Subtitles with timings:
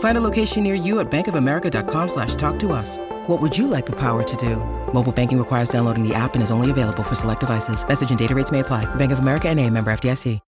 [0.00, 2.98] Find a location near you at bankofamerica.com slash talk to us.
[3.26, 4.56] What would you like the power to do?
[4.92, 7.86] Mobile banking requires downloading the app and is only available for select devices.
[7.86, 8.84] Message and data rates may apply.
[8.96, 10.40] Bank of America and a member FDIC.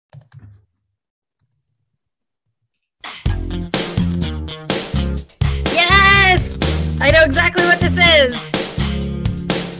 [5.72, 6.60] Yes!
[7.00, 8.36] I know exactly what this is.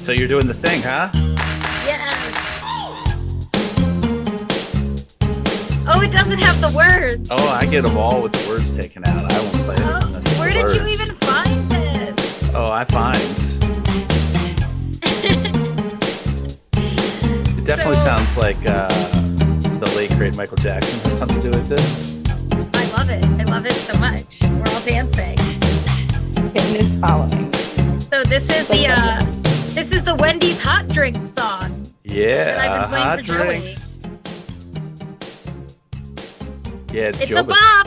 [0.04, 1.10] So you're doing the thing, huh?
[5.86, 7.28] Oh, it doesn't have the words.
[7.32, 9.30] Oh, I get them all with the words taken out.
[9.32, 9.80] I won't play it.
[9.82, 12.50] Oh, unless it's where the did you even find this?
[12.54, 13.16] Oh, I find.
[17.60, 21.58] It definitely So- sounds like uh, the late great Michael Jackson had something to do
[21.58, 22.18] with this.
[22.74, 23.22] I love it.
[23.24, 24.40] I love it so much.
[24.42, 25.36] We're all dancing.
[26.54, 27.52] It is following.
[28.00, 29.20] So this is the uh
[29.74, 31.86] this is the Wendy's hot drink song.
[32.02, 33.89] Yeah, I've been playing hot for Joey.
[36.92, 37.86] Yeah, it's, It's a bop.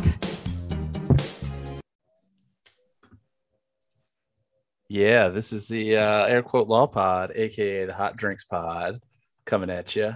[4.87, 9.01] Yeah, this is the uh, air quote law pod, aka the hot drinks pod,
[9.45, 10.15] coming at you.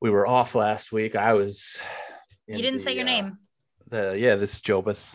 [0.00, 1.14] We were off last week.
[1.14, 1.80] I was.
[2.48, 3.38] You didn't the, say your uh, name.
[3.88, 5.14] The yeah, this is Jobeth.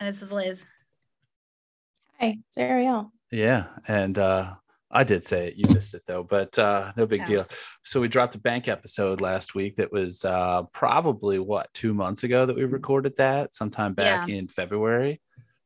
[0.00, 0.66] And this is Liz.
[2.18, 3.12] Hi, it's Ariel.
[3.30, 4.54] Yeah, and uh,
[4.90, 5.54] I did say it.
[5.56, 7.26] You missed it though, but uh, no big Yeah.
[7.26, 7.46] deal.
[7.84, 9.76] So we dropped a bank episode last week.
[9.76, 14.48] That was uh, probably what two months ago that we recorded that, sometime back in
[14.48, 15.20] February.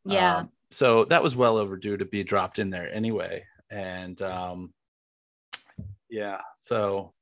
[0.04, 0.38] Yeah.
[0.38, 3.44] Um, so that was well overdue to be dropped in there anyway.
[3.70, 4.74] And um,
[6.10, 7.14] yeah, so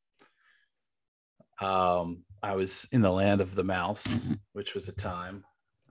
[1.60, 5.44] um, I was in the land of the mouse, which was a time.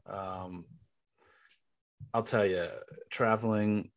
[0.06, 0.66] Um,
[2.14, 2.68] I'll tell you,
[3.10, 3.92] traveling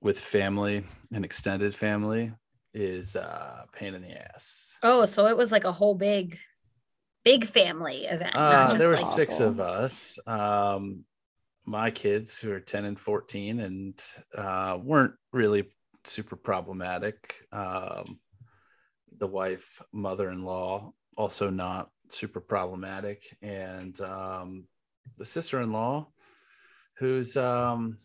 [0.00, 2.32] with family and extended family
[2.72, 4.74] is uh, a pain in the ass.
[4.82, 6.38] oh, so it was like a whole big
[7.24, 8.34] big family event.
[8.34, 9.48] Uh, just there were like, six awful.
[9.48, 10.18] of us.
[10.26, 11.04] Um,
[11.66, 14.02] my kids, who are 10 and 14, and
[14.36, 15.70] uh, weren't really
[16.04, 17.34] super problematic.
[17.52, 18.18] Um,
[19.18, 23.36] the wife, mother in law, also not super problematic.
[23.42, 24.64] And um,
[25.18, 26.08] the sister in law,
[26.94, 27.98] who's um,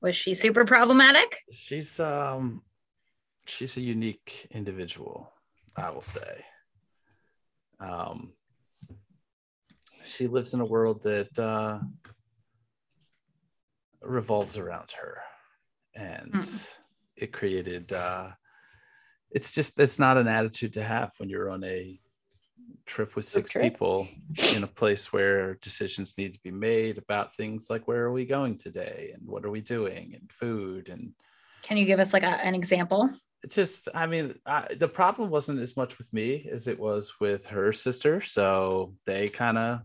[0.00, 1.38] was she super problematic?
[1.52, 2.62] she's um,
[3.46, 5.32] she's a unique individual,
[5.76, 6.44] I will say.
[7.80, 8.32] Um,
[10.04, 11.78] she lives in a world that uh,
[14.02, 15.18] revolves around her,
[15.94, 16.66] and Mm.
[17.16, 17.92] it created.
[17.92, 18.30] Uh,
[19.30, 22.00] it's just it's not an attitude to have when you're on a
[22.88, 23.62] trip with six trip.
[23.62, 24.08] people
[24.54, 28.24] in a place where decisions need to be made about things like where are we
[28.26, 29.12] going today?
[29.14, 30.14] And what are we doing?
[30.14, 31.12] And food and
[31.62, 33.10] Can you give us like a, an example?
[33.46, 37.46] just i mean I, the problem wasn't as much with me as it was with
[37.46, 38.20] her sister.
[38.20, 39.82] So they kind of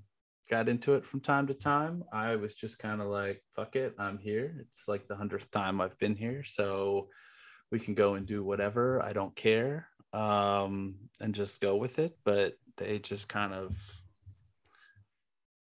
[0.49, 2.03] got into it from time to time.
[2.11, 4.55] I was just kind of like fuck it i'm here.
[4.61, 7.09] It's like the hundredth time i've been here so
[7.71, 9.03] we can go and do whatever.
[9.03, 12.17] I don't care um and just go with it.
[12.23, 13.75] But they just kind of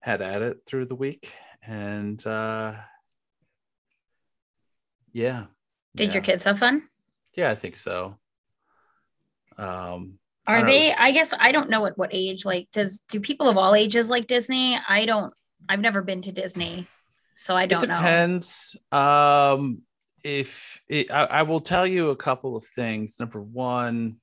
[0.00, 1.32] had at it through the week
[1.66, 2.74] and uh
[5.12, 5.44] yeah
[5.94, 6.14] Did yeah.
[6.14, 6.88] your kids have fun?
[7.34, 8.18] Yeah, I think so.
[9.56, 10.92] Um, Are know, they?
[10.92, 12.44] I guess I don't know at what age.
[12.44, 14.78] Like, does do people of all ages like Disney?
[14.88, 15.32] I don't.
[15.68, 16.86] I've never been to Disney,
[17.36, 17.94] so I don't know.
[17.96, 18.76] depends.
[18.90, 19.82] Um,
[20.24, 23.18] if it, I, I will tell you a couple of things.
[23.18, 24.16] Number one,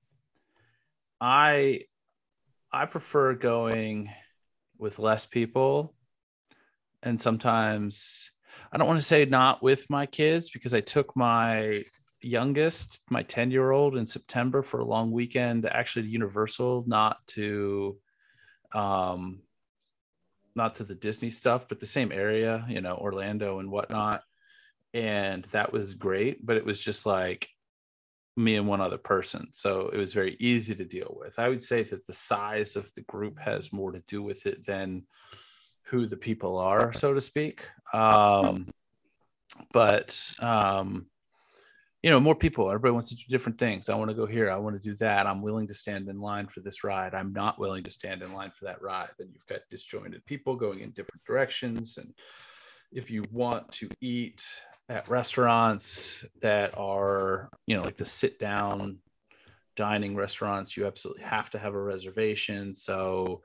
[1.19, 1.81] I
[2.71, 4.11] I prefer going
[4.77, 5.95] with less people,
[7.01, 8.31] and sometimes
[8.71, 11.83] I don't want to say not with my kids because I took my
[12.21, 17.17] youngest, my 10 year old, in September for a long weekend, actually to Universal, not
[17.27, 17.97] to
[18.73, 19.41] um
[20.55, 24.23] not to the Disney stuff, but the same area, you know, Orlando and whatnot.
[24.93, 27.47] And that was great, but it was just like
[28.37, 29.47] me and one other person.
[29.51, 31.39] So it was very easy to deal with.
[31.39, 34.65] I would say that the size of the group has more to do with it
[34.65, 35.03] than
[35.83, 37.65] who the people are, so to speak.
[37.93, 38.67] Um,
[39.73, 41.07] but um,
[42.01, 42.69] you know, more people.
[42.69, 43.89] Everybody wants to do different things.
[43.89, 44.49] I want to go here.
[44.49, 45.27] I want to do that.
[45.27, 47.13] I'm willing to stand in line for this ride.
[47.13, 49.09] I'm not willing to stand in line for that ride.
[49.19, 51.97] And you've got disjointed people going in different directions.
[51.97, 52.13] And
[52.91, 54.43] if you want to eat
[54.89, 58.97] at restaurants that are, you know, like the sit down
[59.75, 62.73] dining restaurants, you absolutely have to have a reservation.
[62.75, 63.41] So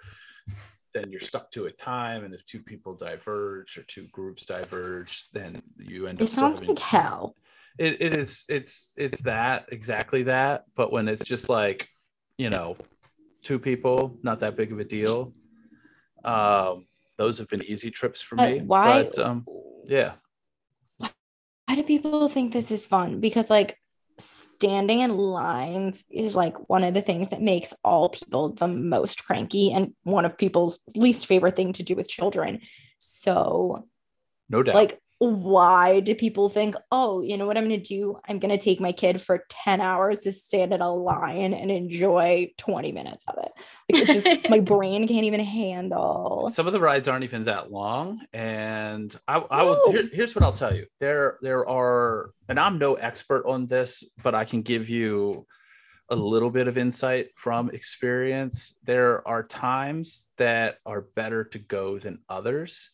[0.94, 2.24] then you're stuck to a time.
[2.24, 6.28] And if two people diverge or two groups diverge, then you end It up.
[6.30, 7.36] still sounds having- like hell.
[7.78, 11.88] it, it is it's it's that exactly that but when it's just like
[12.38, 12.76] you know
[13.42, 15.32] two people not that big of a deal
[16.24, 19.02] um those have been easy trips for Uh, me why?
[19.04, 19.46] but um
[19.86, 20.12] yeah
[21.66, 23.20] Why do people think this is fun?
[23.20, 23.78] Because like
[24.18, 29.24] standing in lines is like one of the things that makes all people the most
[29.24, 32.60] cranky and one of people's least favorite thing to do with children.
[32.98, 33.88] So
[34.48, 38.18] no doubt like why do people think oh you know what i'm going to do?
[38.28, 41.70] I'm going to take my kid for 10 hours to stand in a line and
[41.70, 43.52] enjoy 20 minutes of it.
[43.90, 46.48] Like it's just my brain can't even handle.
[46.52, 50.44] Some of the rides aren't even that long and i, I will here, here's what
[50.44, 50.86] i'll tell you.
[51.00, 55.46] There there are and i'm no expert on this but i can give you
[56.10, 58.74] a little bit of insight from experience.
[58.84, 62.90] There are times that are better to go than others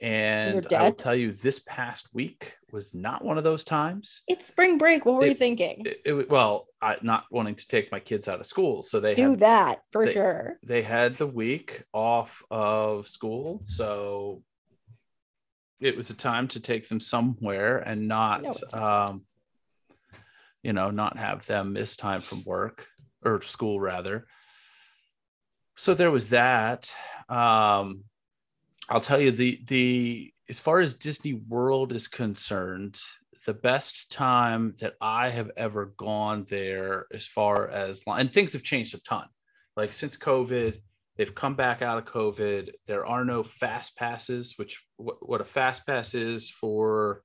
[0.00, 4.22] and i will tell you this past week was not one of those times.
[4.26, 5.06] It's spring break.
[5.06, 5.82] What were you thinking?
[5.86, 9.14] it, it- well i not wanting to take my kids out of school so they
[9.14, 10.58] do had that for they- sure.
[10.64, 14.42] they had the week off of school so
[15.80, 19.22] it was a time to take them somewhere and not No, um
[20.62, 22.86] you know not have them miss time from work
[23.24, 24.26] or school rather.
[25.76, 26.92] So there was that
[27.28, 28.04] um
[28.88, 32.98] i'll tell you the the as far as disney world is concerned
[33.46, 38.62] the best time that i have ever gone there as far as and things have
[38.62, 39.26] changed a ton.
[39.76, 40.80] Like since covid
[41.16, 42.70] they've come back out of covid.
[42.86, 47.22] There are no fast passes which what, what a fast pass is for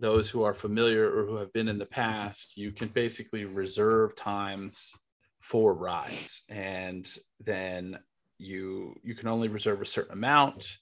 [0.00, 4.16] those who are familiar or who have been in the past you can basically reserve
[4.16, 4.92] times
[5.40, 6.44] for rides.
[6.48, 7.08] And
[7.40, 7.98] then
[8.38, 10.78] you you can only reserve a certain amount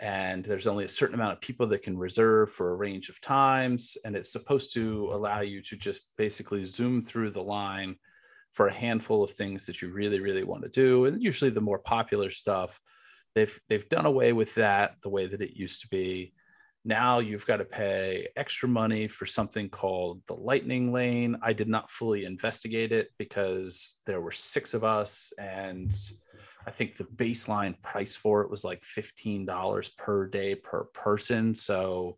[0.00, 3.20] and there's only a certain amount of people that can reserve for a range of
[3.20, 7.96] times and it's supposed to allow you to just basically zoom through the line
[8.52, 11.04] for a handful of things that you really really want to do.
[11.04, 12.80] And usually the more popular stuff
[13.34, 16.32] they've they've done away with that the way that it used to be.
[16.84, 21.36] Now you've got to pay extra money for something called the lightning lane.
[21.42, 25.94] I did not fully investigate it because there were six of us and
[26.66, 31.54] i think the baseline price for it was like $15 per day per person.
[31.54, 32.16] So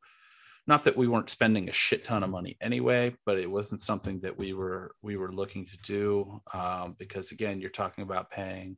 [0.66, 4.20] not that we weren't spending a shit ton of money anyway but it wasn't something
[4.20, 8.76] that we were we were looking to do um, because again you're talking about paying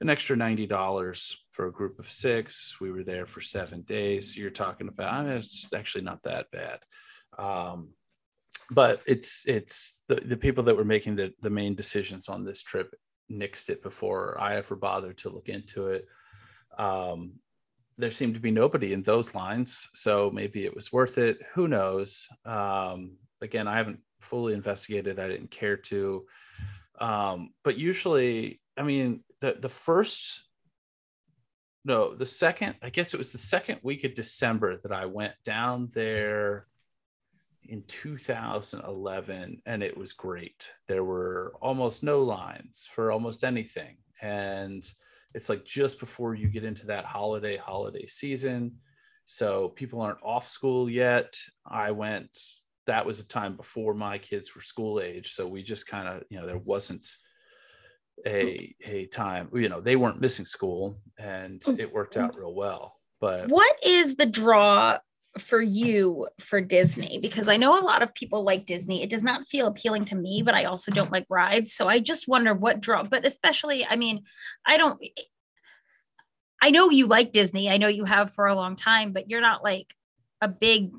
[0.00, 2.76] an extra $90 for a group of six.
[2.80, 4.36] We were there for seven days.
[4.36, 6.78] You're talking about I mean, it's actually not that bad.
[7.36, 7.90] Um,
[8.70, 12.62] but it's it's the, the people that were making the, the main decisions on this
[12.62, 12.94] trip
[13.30, 16.06] nixed it before i ever bothered to look into it.
[16.78, 17.32] Um,
[17.96, 21.38] there seemed to be nobody in those lines so maybe it was worth it.
[21.54, 22.28] Who knows?
[22.44, 26.24] Um, again i haven't fully investigated i didn't care to.
[27.00, 30.44] Um, but usually i mean the the first
[31.84, 35.34] no the second i guess it was the second week of december that i went
[35.44, 36.66] down there
[37.68, 40.70] in 2011 and it was great.
[40.86, 43.96] There were almost no lines for almost anything.
[44.20, 44.84] And
[45.34, 48.76] it's like just before you get into that holiday holiday season.
[49.26, 51.38] So people aren't off school yet.
[51.66, 52.30] I went
[52.86, 55.32] that was a time before my kids were school age.
[55.32, 57.06] So we just kind of you know there wasn't
[58.26, 58.90] a hmm.
[58.90, 61.78] a time you know they weren't missing school and hmm.
[61.78, 62.94] it worked out real well.
[63.20, 64.98] But What is the draw
[65.38, 67.18] for you for Disney?
[67.20, 69.02] Because I know a lot of people like Disney.
[69.02, 71.72] It does not feel appealing to me, but I also don't like rides.
[71.72, 74.24] So I just wonder what draw, but especially, I mean,
[74.66, 75.00] I don't,
[76.60, 77.70] I know you like Disney.
[77.70, 79.94] I know you have for a long time, but you're not like
[80.40, 80.90] a big,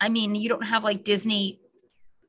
[0.00, 1.60] I mean, you don't have like Disney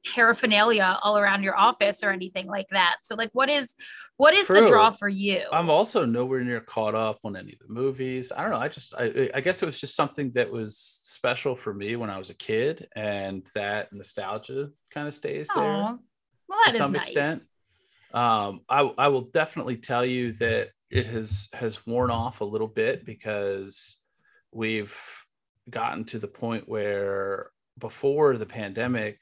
[0.05, 2.97] paraphernalia all around your office or anything like that.
[3.03, 3.75] So like what is
[4.17, 4.61] what is True.
[4.61, 5.43] the draw for you?
[5.51, 8.31] I'm also nowhere near caught up on any of the movies.
[8.35, 8.57] I don't know.
[8.57, 12.09] I just, I, I guess it was just something that was special for me when
[12.09, 15.99] I was a kid, and that nostalgia kind of stays there Well,
[16.49, 17.07] that to is some nice.
[17.07, 17.41] extent.
[18.13, 22.67] Um, I, I will definitely tell you that it has has worn off a little
[22.67, 23.99] bit because
[24.51, 24.97] we've
[25.69, 29.19] gotten to the point where before the pandemic,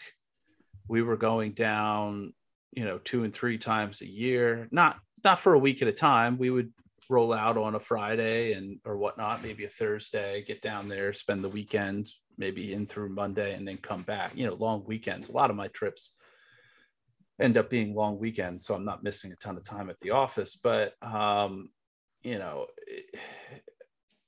[0.88, 2.34] we were going down,
[2.72, 5.94] you know, two and three times a year, not not for a week at a
[5.94, 6.38] time.
[6.38, 6.72] We would
[7.10, 11.44] roll out on a Friday and or whatnot, maybe a Thursday, get down there, spend
[11.44, 14.36] the weekend, maybe in through Monday, and then come back.
[14.36, 15.30] You know, long weekends.
[15.30, 16.16] A lot of my trips
[17.40, 20.12] end up being long weekends, so I'm not missing a ton of time at the
[20.12, 20.56] office.
[20.56, 21.70] But um,
[22.22, 23.20] you know, it-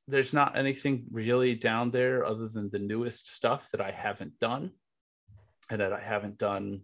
[0.08, 4.72] there's not anything really down there other than the newest stuff that I haven't done
[5.70, 6.82] and that I haven't done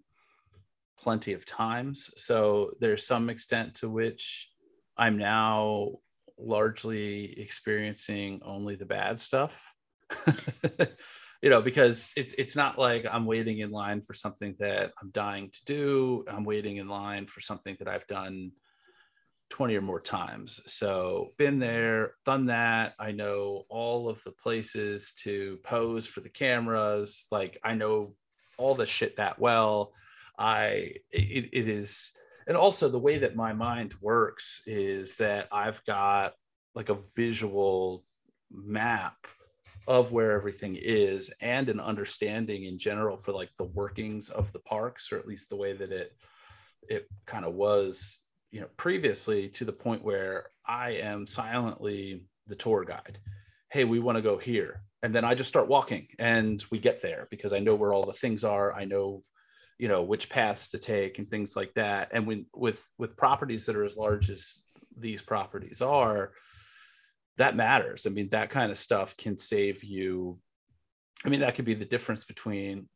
[1.00, 2.12] plenty of times.
[2.16, 4.50] So there's some extent to which
[4.98, 6.00] I'm now
[6.38, 9.74] largely experiencing only the bad stuff.
[11.42, 15.12] you know, because it's it's not like I'm waiting in line for something that I'm
[15.12, 16.26] dying to do.
[16.28, 18.52] I'm waiting in line for something that I've done
[19.52, 20.60] 20 or more times.
[20.66, 22.94] So been there, done that.
[23.00, 27.28] I know all of the places to pose for the cameras.
[27.32, 28.16] Like I know
[28.58, 29.94] all the shit that well.
[30.38, 32.12] I it, it is
[32.48, 36.34] and also the way that my mind works is that I've got
[36.76, 38.04] like a visual
[38.52, 39.16] map
[39.88, 44.60] of where everything is and an understanding in general for like the workings of the
[44.60, 46.14] parks or at least the way that it
[46.88, 52.56] it kind of was you know previously to the point where i am silently the
[52.56, 53.20] tour guide
[53.72, 57.02] hey we want to go here and then i just start walking and we get
[57.02, 58.74] there because i know where all the things are.
[58.74, 59.24] I know
[59.78, 62.10] you know which paths to take and things like that.
[62.14, 64.62] And when with with properties that are as large as
[64.98, 66.32] these properties are
[67.38, 68.08] that matters.
[68.08, 70.40] I mean that kind of stuff can save you.
[71.26, 72.88] I mean that could be the difference between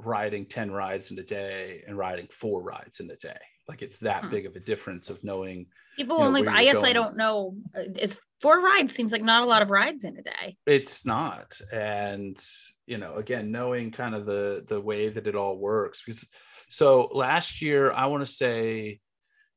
[0.00, 3.38] riding 10 rides in a day and riding four rides in a day.
[3.68, 4.30] Like it's that Hmm.
[4.30, 5.66] big of a difference of knowing
[5.96, 7.56] People you know, only I guess I don't know.
[7.76, 10.56] uh, Is four rides seems like not a lot of rides in a day.
[10.66, 12.38] it's not and
[12.86, 16.28] you know again knowing kind of the the way that it all works because
[16.68, 19.00] so last year i want to say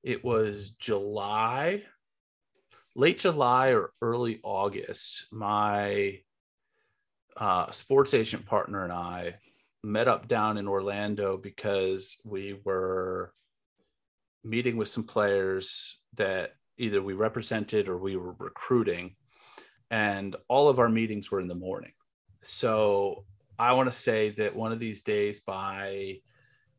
[0.03, 1.83] it was july
[2.95, 6.17] late july or early august my
[7.37, 9.33] uh, sports agent partner and i
[9.83, 13.33] met up down in orlando because we were
[14.43, 19.15] meeting with some players that either we represented or we were recruiting
[19.91, 21.91] and all of our meetings were in the morning.
[22.43, 23.25] So
[23.59, 26.21] I want to say that one of these days by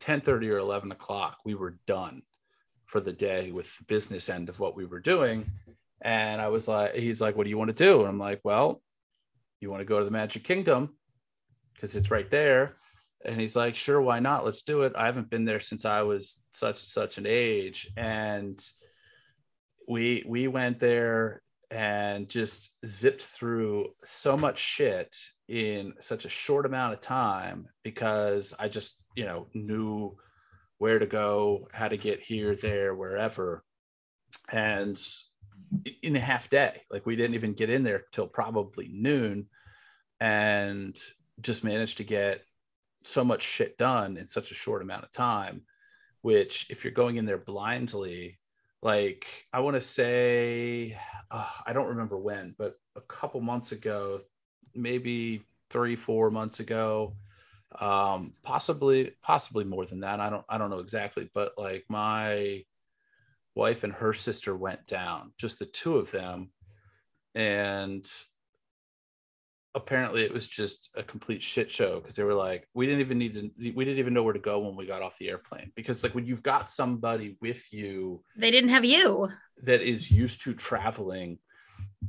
[0.01, 2.23] 10:30 or 11 o'clock, we were done
[2.87, 5.51] for the day with the business end of what we were doing.
[6.01, 8.01] And I was like, he's like, what do you want to do?
[8.01, 8.83] And I'm like, well,
[9.61, 10.97] you want to go to the Magic Kingdom
[11.75, 12.77] because it's right there.
[13.25, 14.45] And he's like, sure, why not?
[14.45, 14.95] Let's do it.
[14.97, 17.89] I haven't been there since I was such such an age.
[17.97, 18.61] And
[19.89, 25.17] we we went there and just zipped through so much shit
[25.49, 30.17] in such a short amount of time because I just, you know, knew
[30.77, 33.65] where to go, how to get here, there, wherever.
[34.51, 35.01] And
[36.03, 39.47] in a half day, like we didn't even get in there till probably noon
[40.21, 41.01] and
[41.41, 42.43] just managed to get
[43.05, 45.63] so much shit done in such a short amount of time,
[46.21, 48.39] which if you're going in there blindly,
[48.83, 50.99] like I want to say,
[51.31, 54.21] uh, I don't remember when, but a couple months ago,
[54.75, 57.15] maybe three, four months ago,
[57.81, 60.21] um, possibly, possibly more than that.
[60.21, 62.65] I don't, I don't know exactly, but like my
[63.55, 66.51] wife and her sister went down, just the two of them,
[67.35, 68.07] and
[69.75, 73.19] apparently it was just a complete shit show because they were like we didn't even
[73.19, 75.73] need to we didn't even know where to go when we got off the airplane.
[75.75, 79.31] Because like when you've got somebody with you They didn't have you.
[79.63, 81.39] that is used to traveling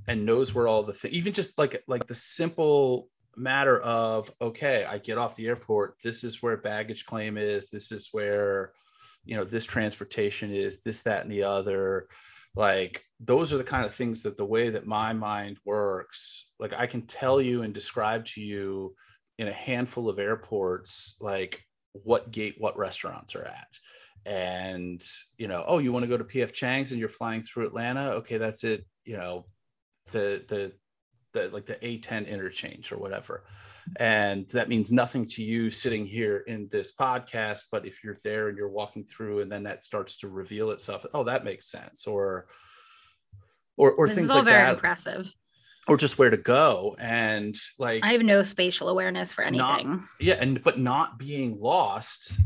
[0.08, 4.86] and knows where all the things even just like like the simple matter of okay
[4.86, 5.96] i get off the airport.
[6.04, 7.70] This is where baggage claim is.
[7.70, 8.74] This is where
[9.26, 12.08] you know this transportation is this that and the other
[12.56, 16.74] like those are the kind of things that the way that my mind works like
[16.74, 18.94] i can tell you and describe to you
[19.40, 23.78] in a handful of airports like what gate what restaurants are at
[24.26, 25.04] and
[25.38, 28.12] you know oh you want to go to pf chang's and you're flying through atlanta
[28.12, 29.46] okay that's it you know
[30.12, 30.72] the the
[31.34, 33.44] the like the A10 interchange or whatever.
[33.98, 37.66] And that means nothing to you sitting here in this podcast.
[37.72, 41.06] But if you're there and you're walking through and then that starts to reveal itself,
[41.14, 42.08] oh, that makes sense.
[42.08, 42.48] Or
[43.78, 44.74] or or this things is all like very that.
[44.76, 45.34] impressive.
[45.88, 46.96] Or just where to go.
[46.98, 50.08] And like I have no spatial awareness for Not- anything.
[50.20, 52.38] yeah, and but not being lost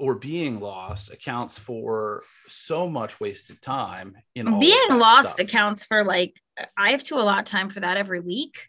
[0.00, 5.46] or being lost accounts for so much wasted time in Being lost stuff.
[5.46, 6.34] accounts for like
[6.76, 8.68] I have to allot time for that every week.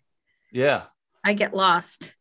[0.51, 0.83] Yeah.
[1.23, 2.15] I get lost.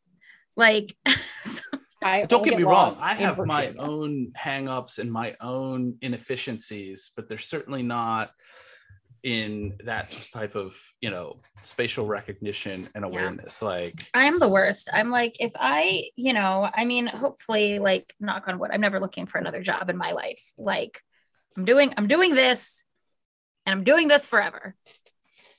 [0.57, 0.95] Like
[1.43, 1.61] so-
[2.05, 5.99] I don't only get me wrong i in have my own hangups and my own
[6.03, 8.33] inefficiencies but they're certainly not
[9.23, 14.91] in that type of you know spatial recognition and awareness like I'm the worst.
[14.93, 18.99] I'm like, if I, you know, I mean, hopefully, like, knock on wood, I'm never
[18.99, 20.43] looking for another job in my life.
[20.59, 21.01] Like,
[21.57, 22.85] I'm doing, I'm doing this,
[23.65, 24.75] and I'm doing this forever.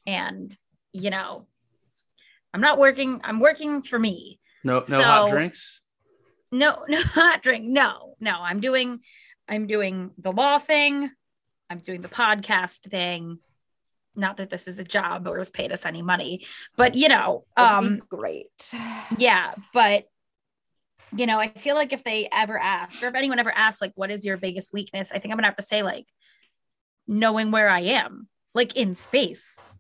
[0.05, 0.55] And
[0.91, 1.47] you know,
[2.53, 3.21] I'm not working.
[3.23, 4.39] I'm working for me.
[4.63, 5.81] no no hot drinks
[6.51, 7.67] No, no hot drink.
[7.67, 8.31] No, no.
[8.39, 8.99] I'm doing,
[9.49, 11.09] I'm doing the law thing.
[11.69, 13.39] I'm doing the podcast thing.
[14.15, 16.45] Not that this is a job or has paid us any money,
[16.77, 18.73] but you know, um, great.
[19.17, 20.05] yeah but
[21.15, 23.91] you know i feel like if they ever ask or if anyone ever asks like
[23.95, 26.05] what is your biggest weakness i think i'm gonna have to say like
[27.07, 29.72] knowing where i am like in space And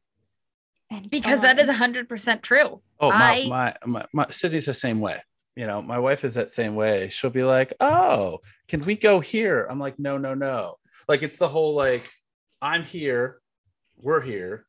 [1.09, 2.81] because that is um, 100% true.
[2.99, 5.21] Oh my, my my my sydney's the same way.
[5.55, 7.09] You know my wife is that same way.
[7.09, 9.67] She'll be like oh can we go here?
[9.69, 10.77] I'm like no no no.
[11.07, 12.09] Like it's the whole like
[12.61, 13.41] i'm here
[14.01, 14.65] we're here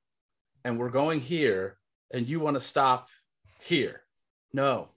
[0.65, 1.79] and we're going here
[2.13, 3.09] and you want to stop
[3.63, 4.03] here.
[4.53, 4.89] No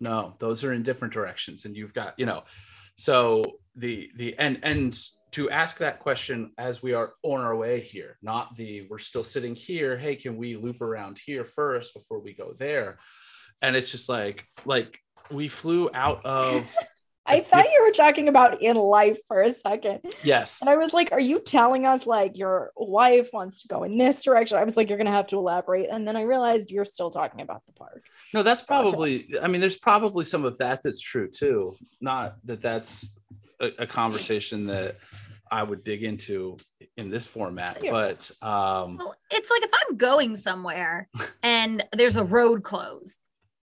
[0.00, 2.42] no those are in different directions and you've got you know
[2.98, 3.44] so
[3.76, 4.98] the the and and
[5.30, 9.24] to ask that question as we are on our way here not the we're still
[9.24, 12.98] sitting here hey can we loop around here first before we go there?
[13.62, 14.98] And it's just like like
[15.30, 16.72] we flew out of
[17.28, 20.00] I thought you were talking about in life for a second.
[20.24, 23.84] yes And I was like, are you telling us like your wife wants to go
[23.84, 24.58] in this direction?
[24.58, 25.88] I was like, you're going to have to elaborate.
[25.90, 28.04] And then I realized you're still talking about the park.
[28.34, 28.66] No, that's Gotcha.
[28.82, 29.26] probably.
[29.42, 31.76] I mean, there's probably some of that that's true too.
[32.00, 33.18] Not that that's
[33.60, 34.96] a, a conversation that
[35.50, 36.56] I would dig into
[36.96, 37.90] in this format, Yeah.
[37.92, 41.08] but um, well it's like if i'm going somewhere
[41.42, 43.18] and there's a road closed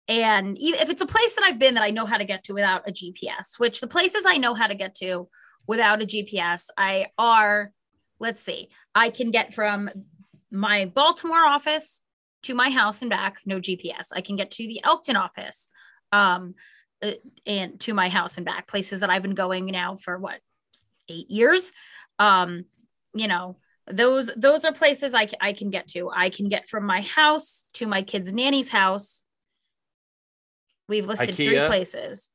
[0.08, 2.54] and if it's a place that i've been that i know how to get to
[2.54, 5.28] without a gps which the places i know how to get to
[5.68, 7.72] without a gps i are
[8.20, 9.90] let's see i can get from
[10.52, 12.02] my baltimore office
[12.44, 15.70] to my house and back no gps i can get to the elkton office
[16.12, 16.54] um
[17.04, 17.12] uh,
[17.46, 20.40] and to my house and back places that i've been going now for what
[21.10, 21.72] eight years?
[22.20, 22.66] Um
[23.14, 26.10] you know those those are places I, I can get to.
[26.10, 29.25] I can get from my house to my kid's nanny's house
[30.88, 32.32] we've listed three places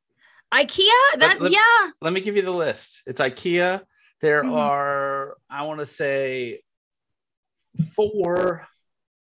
[0.53, 3.03] ikea that let- yeah let me give you the list.
[3.07, 3.83] It's IKEA.
[4.21, 4.53] There Mhm.
[4.53, 6.63] are, I want to say,
[7.95, 8.67] four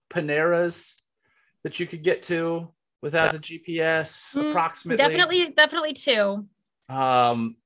[0.09, 0.97] Paneras
[1.63, 4.97] that you could get to without the GPS, Mm, approximately.
[5.03, 6.47] definitely definitely two
[6.89, 7.57] Um,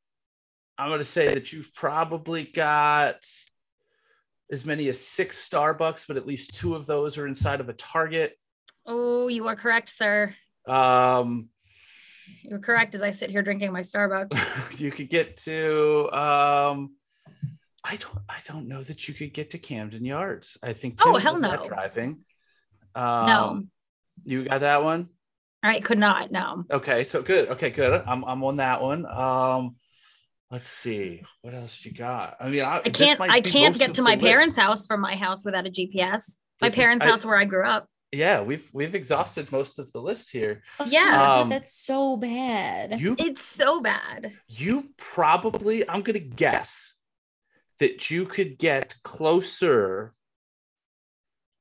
[0.77, 3.25] I'm going to say that you've probably got
[4.51, 7.73] as many as six Starbucks, but at least two of those are inside of a
[7.73, 8.38] Target.
[8.85, 10.33] oh you are correct sir
[10.69, 11.49] Um,
[12.43, 16.10] you're correct as i sit here drinking my starbucks you could get to.
[16.12, 16.95] Um,
[17.84, 18.19] I don't.
[18.27, 20.58] I don't know that you could get to Camden Yards.
[20.63, 20.99] I think.
[21.05, 21.63] Oh, hell no.
[21.63, 22.19] Driving.
[22.95, 23.63] Um, no
[24.25, 25.10] You got that one.
[25.63, 27.49] i could not no Okay, so good.
[27.49, 28.03] Okay, good.
[28.05, 29.05] I'm I'm on that one.
[29.05, 29.75] Um,
[30.51, 32.38] let's see what else you got.
[32.39, 34.60] I mean, I, i can't i can't get to my parents list.
[34.60, 37.45] house from my house without a gps my This is- parents I- house where i
[37.45, 40.63] grew up Yeah, we've we've exhausted most of the list here.
[40.86, 43.00] yeah Um, that's so bad.
[43.00, 46.95] You it's so bad you probably I'm gonna guess
[47.80, 50.13] that you could get closer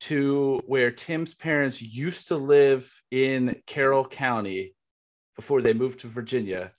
[0.01, 4.75] to where Tim's parents used to live in Carroll County
[5.37, 6.73] before they moved to Virginia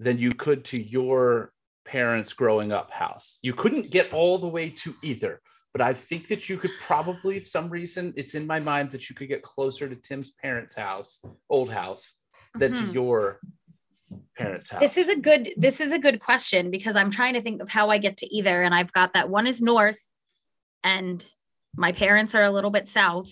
[0.00, 1.52] than you could to your
[1.84, 3.38] parents' growing up house.
[3.42, 5.40] You couldn't get all the way to either,
[5.72, 9.08] but I think that you could probably, for some reason, it's in my mind that
[9.08, 12.20] you could get closer to Tim's parents' house, old house,
[12.54, 12.94] than to Mhm.
[12.94, 13.40] your
[14.36, 14.80] parents' house.
[14.80, 17.68] This is a good this is a good question because I'm trying to think of
[17.68, 20.00] how I get to either and I've got that one is north
[20.82, 21.24] and
[21.76, 23.30] my parents are a little bit south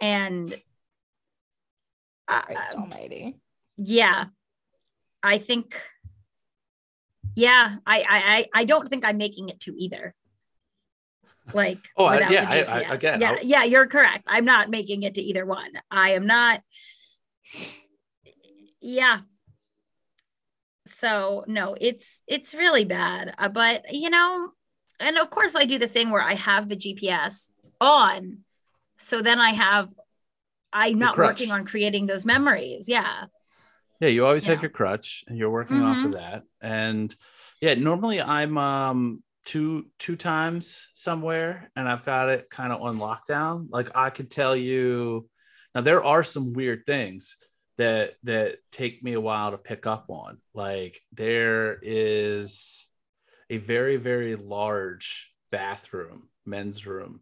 [0.00, 0.54] and
[2.28, 3.40] uh, Christ almighty.
[3.76, 4.26] yeah
[5.22, 5.80] I think
[7.36, 8.04] yeah I, I
[8.36, 10.14] I I don't think I'm making it to either
[11.52, 14.24] Like, Oh, I- yeah, I- I- again, yeah, I'll- yeah, you're correct.
[14.26, 15.72] I'm not making it to either one.
[15.90, 16.62] I am not.
[18.80, 19.20] Yeah.
[20.86, 23.34] So no, it's it's really bad.
[23.38, 24.50] Uh, but you know,
[25.00, 28.38] and of course I do the thing where I have the GPS on,
[28.98, 29.88] so then I have.
[30.74, 32.88] I'm not working on creating those memories.
[32.88, 33.24] Yeah.
[34.00, 34.54] Yeah, you always Yeah.
[34.54, 36.04] have your crutch and you're working off Mhm.
[36.06, 36.42] of that.
[36.62, 37.14] And
[37.60, 42.98] yeah, normally I'm um two two times somewhere and I've got it kind of on
[42.98, 43.68] lockdown.
[43.70, 45.28] Like I could tell you
[45.74, 47.36] now there are some weird things
[47.78, 50.38] that that take me a while to pick up on.
[50.54, 52.86] Like there is
[53.50, 57.20] a very very large bathroom, men's room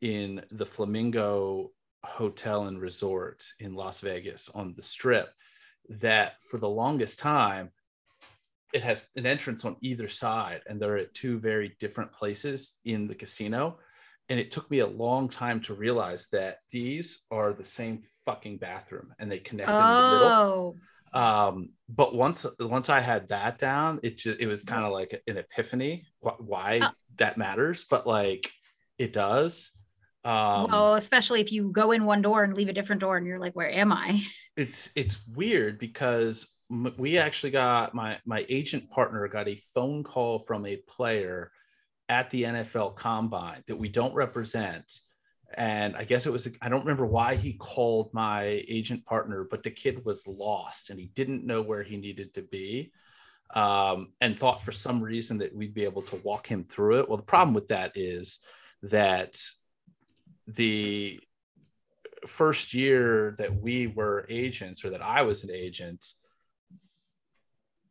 [0.00, 5.28] in the Flamingo Hotel and Resort in Las Vegas on the strip
[5.88, 7.70] that for the longest time
[8.72, 13.06] it has an entrance on either side and they're at two very different places in
[13.06, 13.78] the casino
[14.28, 18.58] and it took me a long time to realize that these are the same fucking
[18.58, 20.76] bathroom and they connect in the middle
[21.14, 21.18] Oh.
[21.18, 25.20] um but once once i had that down it just it was kind of like
[25.26, 26.90] an epiphany wh- why Uh.
[27.16, 28.50] that matters but like
[28.98, 29.72] it does
[30.22, 33.26] um well, especially if you go in one door and leave a different door, and
[33.26, 34.22] you're like, "Where am I?"
[34.54, 40.38] it's it's weird because we actually got my my agent partner got a phone call
[40.38, 41.50] from a player
[42.08, 44.92] at the NFL Combine that we don't represent,
[45.54, 49.62] and I guess it was I don't remember why he called my agent partner, but
[49.62, 52.92] the kid was lost and he didn't know where he needed to be.
[53.52, 57.08] Um, and thought for some reason that we'd be able to walk him through it.
[57.08, 58.38] Well, the problem with that is
[58.84, 59.40] that
[60.46, 61.18] the
[62.26, 66.06] first year that we were agents or that I was an agent,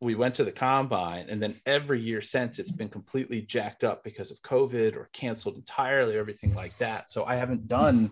[0.01, 4.03] we went to the combine and then every year since it's been completely jacked up
[4.03, 7.11] because of COVID or canceled entirely or everything like that.
[7.11, 8.11] So I haven't done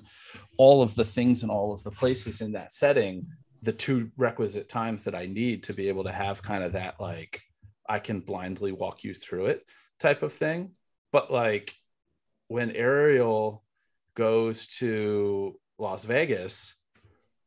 [0.58, 3.28] all of the things in all of the places in that setting,
[3.62, 7.00] the two requisite times that I need to be able to have kind of that
[7.00, 7.41] like
[7.88, 9.65] I can blindly walk you through it
[9.97, 10.71] type of thing.
[11.13, 11.73] But like
[12.50, 13.63] when Ariel
[14.13, 16.76] goes to Las Vegas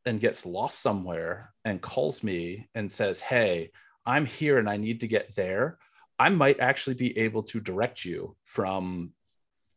[0.05, 3.69] and gets lost somewhere and calls me and says, Hey,
[4.05, 5.77] I'm here and I need to get there,
[6.17, 9.13] I might actually be able to direct you from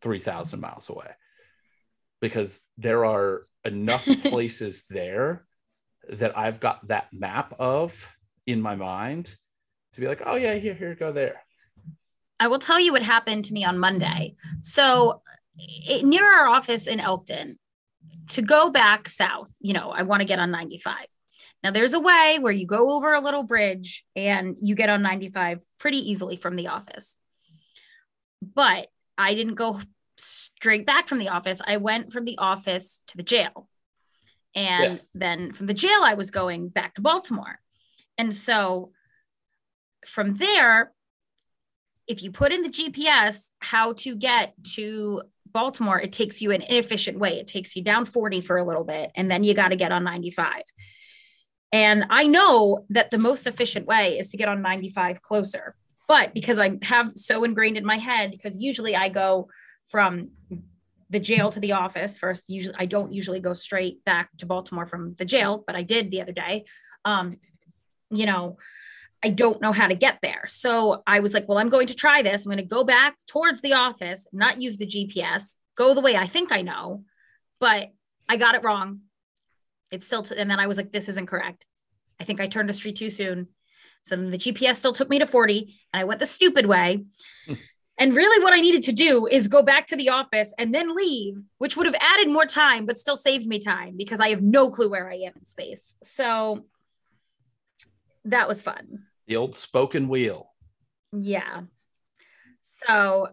[0.02, 1.10] 3,000 miles away
[2.20, 5.46] because there are enough places there
[6.10, 8.14] that I've got that map of
[8.46, 9.34] in my mind
[9.94, 11.42] to be like, oh, yeah, here, here, go there.
[12.38, 14.34] I will tell you what happened to me on Monday.
[14.60, 15.22] So,
[15.56, 17.58] it, near our office in Elkton,
[18.30, 20.94] to go back south, you know, I want to get on 95.
[21.64, 25.00] Now, there's a way where you go over a little bridge and you get on
[25.00, 27.16] 95 pretty easily from the office.
[28.42, 29.80] But I didn't go
[30.18, 31.62] straight back from the office.
[31.66, 33.70] I went from the office to the jail.
[34.54, 34.98] And Yeah.
[35.14, 37.60] then from the jail, I was going back to Baltimore.
[38.18, 38.92] And so
[40.06, 40.92] from there,
[42.06, 46.60] if you put in the GPS how to get to Baltimore, it takes you an
[46.60, 47.38] inefficient way.
[47.38, 49.92] It takes you down 40 for a little bit, and then you got to get
[49.92, 50.62] on 95.
[51.74, 55.74] And I know that the most efficient way is to get on 95 closer.
[56.06, 59.48] But because I have so ingrained in my head, because usually I go
[59.82, 60.28] from
[61.10, 62.44] the jail to the office first.
[62.48, 66.12] Usually, I don't usually go straight back to Baltimore from the jail, but I did
[66.12, 66.64] the other day.
[67.04, 67.38] Um,
[68.08, 68.56] you know,
[69.24, 70.44] I don't know how to get there.
[70.46, 72.44] So I was like, well, I'm going to try this.
[72.44, 76.14] I'm going to go back towards the office, not use the GPS, go the way
[76.16, 77.02] I think I know,
[77.58, 77.90] but
[78.28, 79.00] I got it wrong.
[79.90, 81.64] It's still, t- and then I was like, this isn't correct.
[82.20, 83.48] I think I turned a street too soon.
[84.02, 87.04] So then the GPS still took me to 40 and I went the stupid way.
[87.46, 87.54] Hmm.
[87.98, 90.94] and really, what I needed to do is go back to the office and then
[90.94, 94.42] leave, which would have added more time, but still saved me time because I have
[94.42, 95.96] no clue where I am in space.
[96.02, 96.66] So
[98.24, 99.04] that was fun.
[99.26, 100.50] The old spoken wheel.
[101.12, 101.62] Yeah.
[102.60, 103.28] So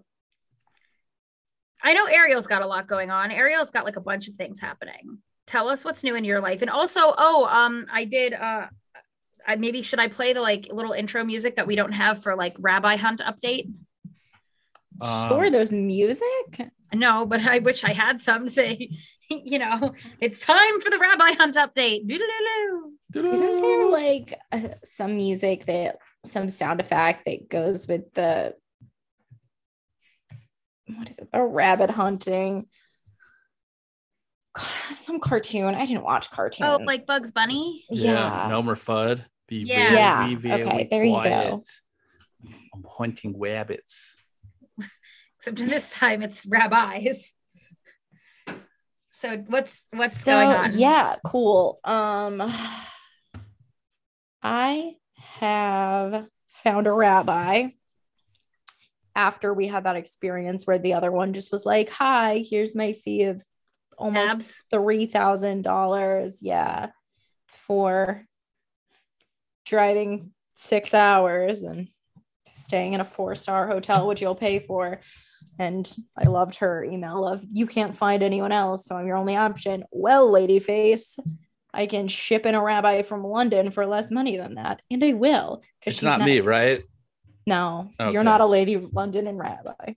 [1.84, 3.32] I know Ariel's got a lot going on.
[3.32, 5.20] Ariel's got like a bunch of things happening.
[5.48, 6.62] Tell us what's new in your life.
[6.62, 8.68] And also, oh, um, I did uh
[9.48, 12.36] I maybe should I play the like little intro music that we don't have for
[12.36, 13.72] like Rabbi Hunt update?
[15.04, 16.70] sure, Um, there's music.
[16.94, 18.90] No, but I wish I had some say,
[19.30, 22.08] you know, it's time for the Rabbi Hunt update.
[22.08, 23.30] Doo-doo-doo-doo.
[23.32, 28.54] Isn't there like uh, some music that some sound effect that goes with the
[30.88, 31.28] what is it?
[31.34, 32.68] A rabbit hunting.
[34.96, 35.76] Some cartoon.
[35.76, 36.70] I didn't watch cartoons.
[36.70, 37.86] Oh, like Bugs Bunny?
[37.90, 38.50] yeah.
[38.52, 39.26] Elmer Fudd.
[39.48, 40.28] Be Yeah.
[40.28, 41.64] very, Yeah, very okay, there you go.
[42.74, 44.16] I'm hunting rabbits.
[45.38, 47.34] except this time it's rabbis.
[49.10, 50.72] So what's what's So, going on?
[50.78, 51.80] Yeah, cool.
[51.84, 52.42] Um
[54.42, 54.94] I
[55.40, 57.68] have found a rabbi
[59.16, 62.94] after we had that experience where the other one just was like, "Hi, here's my
[62.94, 63.44] fee of
[64.02, 64.64] almost Abs.
[64.72, 66.90] three thousand dollars, yeah,
[67.48, 68.26] for
[69.66, 71.88] driving six hours and
[72.48, 75.00] staying in a four star hotel, which you'll pay for."
[75.60, 79.36] And I loved her email of, "You can't find anyone else, so I'm your only
[79.36, 81.20] option." Well, ladyface,
[81.74, 85.14] I can ship in a rabbi from London for less money than that, and I
[85.14, 85.58] will.
[85.58, 86.84] 'cause It's she's not me, right?
[87.48, 88.12] No, Okay.
[88.12, 89.94] you're not a lady London and rabbi.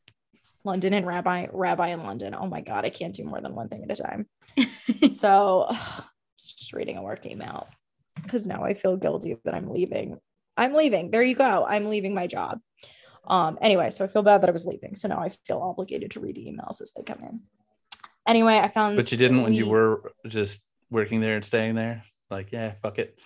[0.64, 2.35] London and rabbi, rabbi in London.
[2.35, 4.27] Oh my God, I can't do more than one thing at a time.
[5.11, 5.68] so
[6.38, 7.68] just reading a work email
[8.22, 10.18] because now I feel guilty that I'm leaving.
[10.57, 11.11] I'm leaving.
[11.11, 11.66] There you go.
[11.68, 12.61] I'm leaving my job.
[13.27, 14.96] Um, anyway, so I feel bad that I was leaving.
[14.96, 17.42] So now I feel obligated to read the emails as they come in.
[18.27, 22.05] Anyway, I found But you didn't when you were just working there and staying there.
[22.31, 23.18] Like, yeah, fuck it.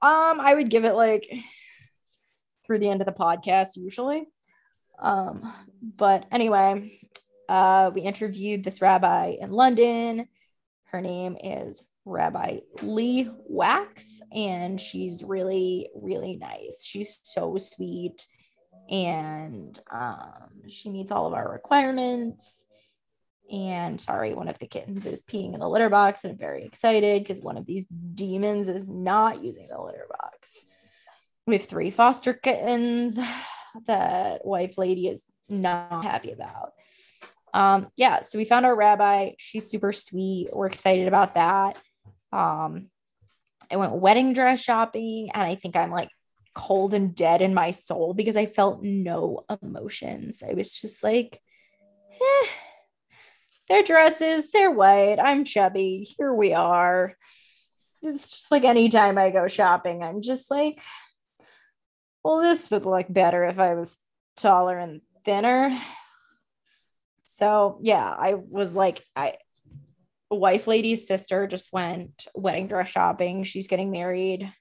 [0.00, 1.30] Um, I would give it like
[2.66, 4.26] through the end of the podcast usually.
[4.98, 6.98] Um, but anyway,
[7.48, 10.28] uh, we interviewed this rabbi in London.
[10.86, 16.84] Her name is Rabbi Lee Wax, and she's really, really nice.
[16.84, 18.26] She's so sweet,
[18.88, 22.64] and um, she meets all of our requirements.
[23.50, 26.64] And sorry, one of the kittens is peeing in the litter box, and I'm very
[26.64, 30.56] excited because one of these demons is not using the litter box.
[31.46, 33.18] We have three foster kittens
[33.86, 36.72] that wife lady is not happy about.
[37.54, 39.32] Um, yeah, so we found our rabbi.
[39.38, 40.48] She's super sweet.
[40.52, 41.76] We're excited about that.
[42.32, 42.88] Um,
[43.70, 46.10] I went wedding dress shopping, and I think I'm like
[46.54, 50.42] cold and dead in my soul because I felt no emotions.
[50.48, 51.40] I was just like,
[52.12, 52.48] eh,
[53.68, 55.18] their dresses, they're white.
[55.18, 56.14] I'm chubby.
[56.16, 57.16] Here we are.
[58.02, 60.80] It's just like anytime I go shopping, I'm just like,
[62.26, 64.00] well, this would look better if I was
[64.36, 65.80] taller and thinner.
[67.24, 69.34] So yeah, I was like, I
[70.28, 73.44] wife lady's sister just went wedding dress shopping.
[73.44, 74.52] She's getting married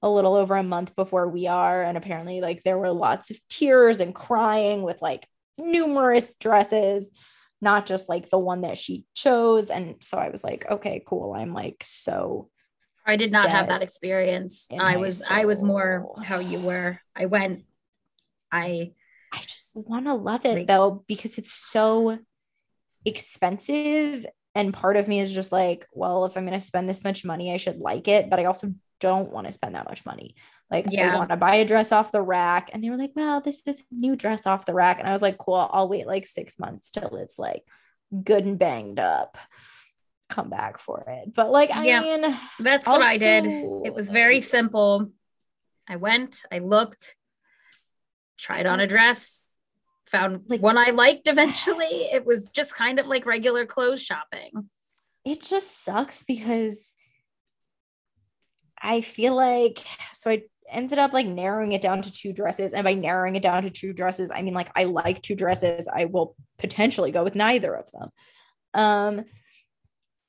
[0.00, 1.82] a little over a month before we are.
[1.82, 7.10] And apparently, like, there were lots of tears and crying with like numerous dresses,
[7.60, 9.68] not just like the one that she chose.
[9.68, 11.34] And so I was like, okay, cool.
[11.34, 12.48] I'm like so
[13.04, 14.68] I did not have that experience.
[14.78, 17.00] I was I was more how you were.
[17.16, 17.64] I went
[18.50, 18.92] I
[19.32, 22.18] I just want to love it Like- though because it's so
[23.04, 27.04] expensive and part of me is just like, well, if I'm going to spend this
[27.04, 30.04] much money, I should like it, but I also don't want to spend that much
[30.04, 30.34] money.
[30.70, 31.14] Like Yeah.
[31.14, 33.62] I want to buy a dress off the rack and they were like, "Well, this
[33.66, 36.24] is a new dress off the rack." And I was like, "Cool, I'll wait like
[36.26, 37.64] 6 months till it's like
[38.24, 39.38] good and banged up.
[40.32, 42.00] Come back for it." But like I Yeah.
[42.00, 43.44] mean, that's what I did.
[43.84, 45.10] It was very simple.
[45.88, 47.16] I went, I looked,
[48.38, 49.42] tried on a dress,
[50.06, 51.86] found Like- one I liked eventually.
[52.16, 54.70] It was just kind of like regular clothes shopping.
[55.24, 56.94] it just sucks because
[58.80, 59.78] I feel like
[60.12, 62.72] so I ended up like narrowing it down to two dresses.
[62.72, 65.86] And by narrowing it down to two dresses, I mean like I like two dresses.
[65.92, 68.10] I will potentially go with neither of them.
[68.74, 69.24] Um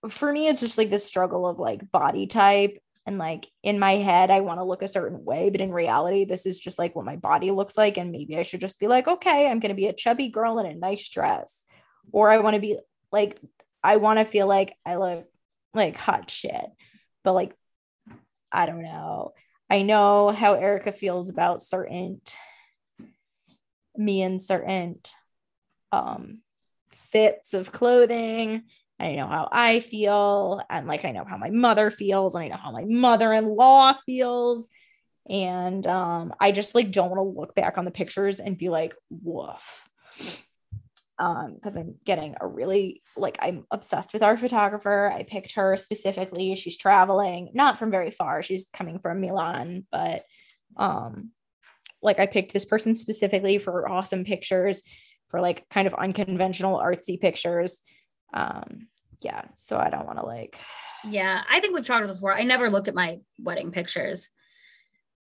[0.09, 2.77] for me, it's just like the struggle of like body type.
[3.05, 6.23] And like in my head, I want to look a certain way, but in reality,
[6.23, 7.97] this is just like what my body looks like.
[7.97, 10.65] And maybe I should just be like, okay, I'm gonna be a chubby girl in
[10.65, 11.65] a nice dress.
[12.11, 12.77] Or I want to be
[13.11, 13.39] like
[13.83, 15.25] I want to feel like I look
[15.73, 16.65] like hot shit.
[17.23, 17.55] But like,
[18.51, 19.33] I don't know.
[19.69, 22.21] I know how Erica feels about certain
[23.95, 24.99] me and certain
[25.91, 26.39] um
[26.91, 28.63] fits of clothing.
[29.03, 32.47] I know how I feel, and like I know how my mother feels, and I
[32.47, 34.69] know how my mother-in-law feels.
[35.29, 38.69] And um, I just like don't want to look back on the pictures and be
[38.69, 39.87] like, woof.
[41.19, 45.11] Um because i'm getting a really like i'm obsessed with our photographer.
[45.13, 46.55] I picked her specifically.
[46.55, 48.41] She's traveling not from very far.
[48.41, 50.25] She's coming from milan but
[50.75, 51.29] um
[52.01, 54.81] like i picked this person specifically for awesome pictures
[55.27, 57.79] for like kind of unconventional artsy pictures.
[58.33, 58.87] Um
[59.23, 60.57] yeah so i don't want to like
[61.05, 62.33] Yeah, I think we've talked about this before.
[62.33, 64.29] I never look at my wedding pictures.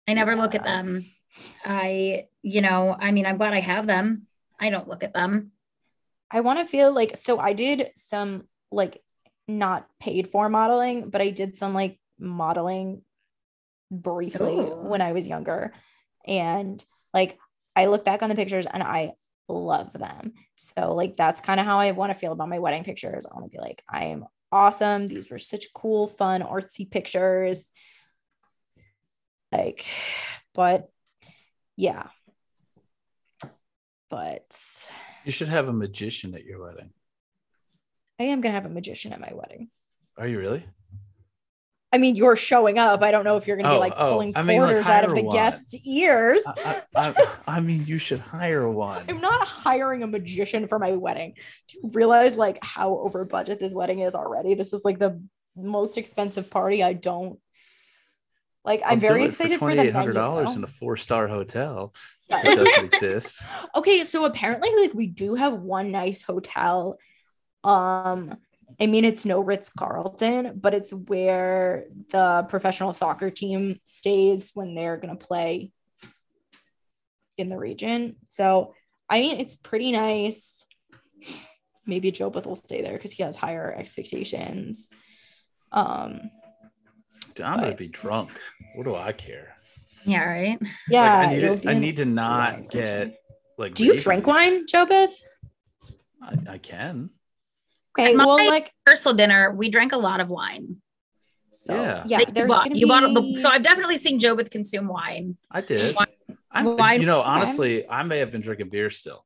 [0.09, 1.07] I never look at them.
[1.65, 4.27] I, you know, I mean, I'm glad I have them.
[4.59, 5.53] I don't look at them.
[6.31, 9.03] I want to feel like so I did some like
[9.47, 13.03] not paid for modeling, but I did some like modeling
[13.91, 14.81] briefly Ooh.
[14.81, 15.73] when I was younger.
[16.27, 16.83] And
[17.13, 17.39] like
[17.77, 19.13] I look back on the pictures and I
[19.49, 20.33] love them.
[20.57, 23.27] So like that's kind of how I want to feel about my wedding pictures.
[23.27, 25.09] I want to be like, I am awesome.
[25.09, 27.71] These were such cool, fun, artsy pictures.
[29.53, 29.87] Like,
[30.55, 30.91] but
[31.77, 32.09] yeah.
[34.09, 34.57] But
[35.25, 36.91] You should have a magician at your wedding.
[38.19, 39.69] I am gonna have a magician at my wedding.
[40.17, 40.65] Are you really?
[41.97, 43.03] I mean, you're showing up.
[43.03, 44.87] I don't know if you're gonna Oh, be like oh, pulling I mean, like, quarters
[44.87, 45.35] out of the one.
[45.35, 46.45] guests' ears.
[46.47, 49.03] I, I, I, I mean, you should hire one.
[49.09, 51.37] I'm not hiring a magician for my wedding.
[51.69, 54.53] Do you realize like how over budget this wedding is already?
[54.53, 55.23] This is like the
[55.57, 56.83] most expensive party.
[56.83, 57.39] I don't
[58.63, 58.83] like.
[58.85, 61.95] I'm I'll very excited for, twenty the eight hundred dollars in a four star hotel.
[62.29, 62.43] Yeah.
[62.43, 63.43] That doesn't exist.
[63.75, 66.99] okay, so apparently like we do have one nice hotel.
[67.65, 68.37] Um,
[68.81, 74.75] I mean it's no Ritz Carlton, but it's where the professional soccer team stays when
[74.75, 75.73] they're gonna play
[77.39, 78.17] in the region.
[78.29, 78.75] So
[79.09, 80.67] I mean it's pretty nice.
[81.87, 84.89] Maybe Jobeth will stay there because he has higher expectations.
[85.73, 86.31] Um,
[87.35, 88.33] Dude, I'm gonna be drunk.
[88.75, 89.55] What do I care?
[90.05, 90.59] Yeah, right.
[90.89, 93.21] yeah, like, I need, it'll to, I an- need to not get
[93.59, 93.75] like.
[93.75, 95.13] Do you drink wine, Jobeth?
[96.23, 97.11] I, I can.
[97.99, 100.77] Okay, At my- well, like Personal dinner, we drank a lot of wine.
[101.51, 102.05] so, Yeah.
[102.07, 102.19] yeah.
[102.19, 102.65] That you bought.
[102.65, 105.37] gonna You bought a- be- so I've definitely seen Jobeth consume wine.
[105.51, 105.97] I did.
[105.97, 106.07] Wine-
[106.51, 109.25] I'm, wine you know, is honestly, I may have been drinking beer still.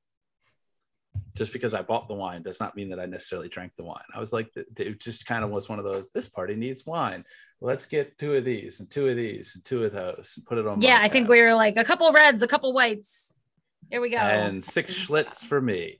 [1.36, 4.02] Just because I bought the wine does not mean that I necessarily drank the wine.
[4.14, 6.10] I was like, th- th- it just kind of was one of those.
[6.10, 7.24] This party needs wine.
[7.60, 10.58] Let's get two of these and two of these and two of those and put
[10.58, 10.80] it on.
[10.80, 13.34] Yeah, my I think we were like a couple reds, a couple whites.
[13.90, 14.18] Here we go.
[14.18, 15.98] and six Schlitz for me.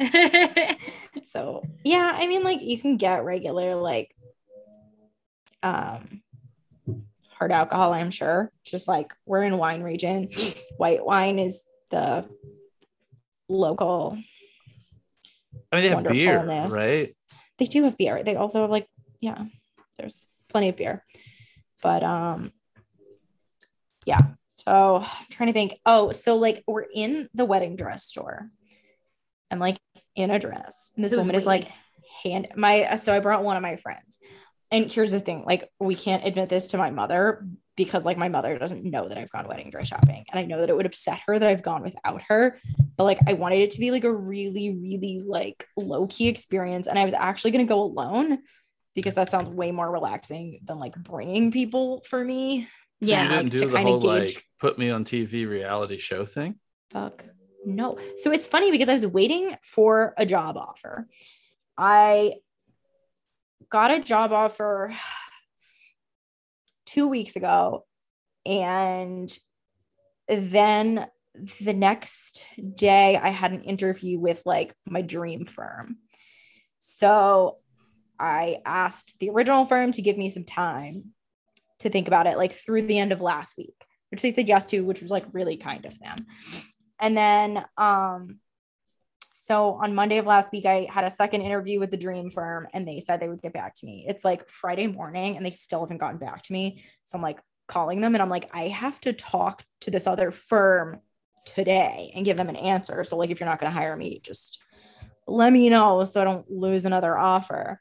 [1.32, 4.14] so yeah i mean like you can get regular like
[5.62, 6.22] um
[7.30, 10.28] hard alcohol i'm sure just like we're in wine region.
[10.76, 12.24] White wine is the
[13.48, 14.18] local
[15.72, 17.14] I mean, they have beer, right?
[17.58, 18.22] they do have beer.
[18.22, 18.88] They also have like
[19.20, 19.44] yeah
[19.98, 21.04] there's plenty of beer.
[21.82, 22.52] But um
[24.04, 24.20] yeah
[24.66, 25.80] so i'm trying to think.
[25.86, 28.50] Oh so like we're in the wedding dress store.
[29.50, 29.78] I'm like
[30.18, 31.68] in a dress and this Who's woman is like
[32.22, 34.18] hand my so i brought one of my friends
[34.70, 38.28] and here's the thing like we can't admit this to my mother because like my
[38.28, 40.86] mother doesn't know that i've gone wedding dress shopping and i know that it would
[40.86, 42.58] upset her that i've gone without her
[42.98, 46.88] but like I wanted it to be like a really, really like low key experience.
[46.88, 48.40] And I was actually going to go alone
[48.94, 52.68] because that sounds way more relaxing than like bringing people for me.
[53.00, 53.28] So you yeah.
[53.28, 56.56] didn't to do the kinda whole gauge- like put me on TV reality show thing.
[56.90, 57.24] Fuck
[57.64, 57.98] no.
[58.16, 61.06] So it's funny because I was waiting for a job offer.
[61.76, 62.34] I
[63.70, 64.94] got a job offer
[66.86, 67.84] two weeks ago.
[68.46, 69.36] And
[70.28, 71.06] then
[71.60, 72.44] the next
[72.74, 75.98] day, I had an interview with like my dream firm.
[76.78, 77.58] So
[78.18, 81.12] I asked the original firm to give me some time
[81.80, 84.66] to think about it, like through the end of last week, which they said yes
[84.66, 86.26] to, which was like really kind of them.
[87.00, 88.38] And then, um,
[89.34, 92.66] so on Monday of last week, I had a second interview with the dream firm
[92.74, 94.04] and they said they would get back to me.
[94.06, 96.84] It's like Friday morning and they still haven't gotten back to me.
[97.06, 100.30] So I'm like calling them and I'm like, I have to talk to this other
[100.30, 101.00] firm
[101.44, 103.02] today and give them an answer.
[103.04, 104.60] So, like, if you're not going to hire me, just
[105.26, 107.80] let me know so I don't lose another offer.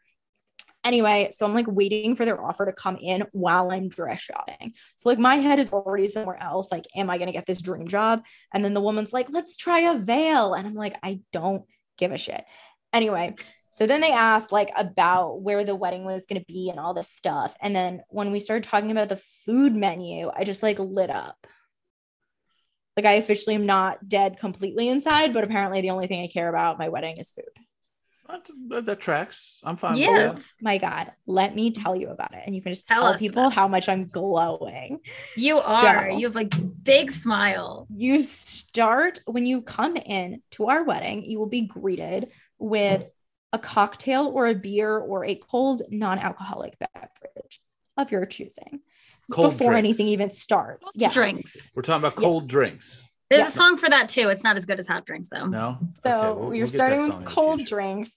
[0.87, 4.73] Anyway, so I'm like waiting for their offer to come in while I'm dress shopping.
[4.95, 6.69] So like my head is already somewhere else.
[6.71, 8.23] Like, am I gonna get this dream job?
[8.53, 10.53] And then the woman's like, let's try a veil.
[10.53, 11.65] And I'm like, I don't
[11.97, 12.41] give a shit.
[12.93, 13.35] Anyway,
[13.69, 17.11] so then they asked like about where the wedding was gonna be and all this
[17.11, 17.53] stuff.
[17.61, 21.35] And then when we started talking about the food menu, I just like lit up.
[22.95, 26.47] Like I officially am not dead completely inside, but apparently the only thing I care
[26.47, 27.43] about my wedding is food.
[28.69, 29.59] That, that tracks.
[29.63, 29.93] I'm fine.
[29.93, 30.33] with Yeah.
[30.33, 30.41] that.
[30.61, 32.41] My God, let me tell you about it.
[32.45, 34.99] And you can just Tell tell, people about how much I'm glowing.
[35.35, 36.11] You are.
[36.11, 37.87] So- You have like big smile.
[37.95, 43.09] You start when you come in to our wedding, you will be greeted with
[43.53, 47.61] a cocktail or a beer or a cold non alcoholic beverage
[47.95, 48.81] of your choosing
[49.31, 49.87] Cold before drinks.
[49.87, 50.85] anything even starts.
[50.95, 51.11] Yeah.
[51.11, 51.71] Drinks.
[51.75, 53.07] We're talking about cold drinks.
[53.29, 53.55] There's Yes.
[53.55, 54.29] a song for that too.
[54.29, 55.45] It's not as good as hot drinks though.
[55.47, 55.77] No.
[56.03, 58.11] So Okay, we'll- you're we'll starting with cold drinks,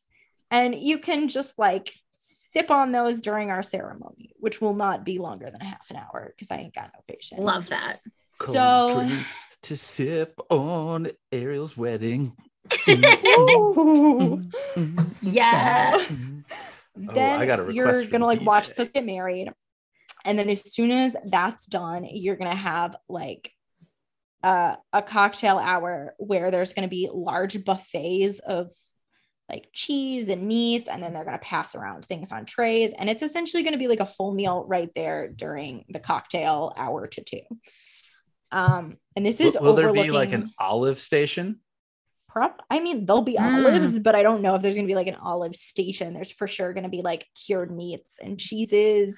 [0.50, 1.94] and you can just like
[2.52, 5.96] sip on those during our ceremony, which will not be longer than a half an
[5.96, 7.40] hour because I ain't got no patience.
[7.40, 8.00] Love that.
[8.38, 12.36] Cold So- drinks to sip on Ariel's wedding.
[12.70, 15.96] Mm, mm, mm, yeah.
[16.06, 16.14] So-
[17.08, 18.78] Oh, then I got a you're gonna the like watch DJ.
[18.80, 19.48] us get married
[20.24, 23.52] and then as soon as that's done you're gonna have like
[24.42, 28.70] uh, a cocktail hour where there's going to be large buffets of
[29.48, 33.10] like cheese and meats and then they're going to pass around things on trays and
[33.10, 37.06] it's essentially going to be like a full meal right there during the cocktail hour
[37.08, 37.40] to two
[38.52, 41.60] um and this is will, will there be like an olive station?
[42.28, 42.62] Prop.
[42.70, 43.54] I mean, there'll be Mm.
[43.54, 46.14] olives, but I don't know if there's gonna be like an olive station.
[46.14, 49.16] There's for sure gonna be like cured meats and cheeses.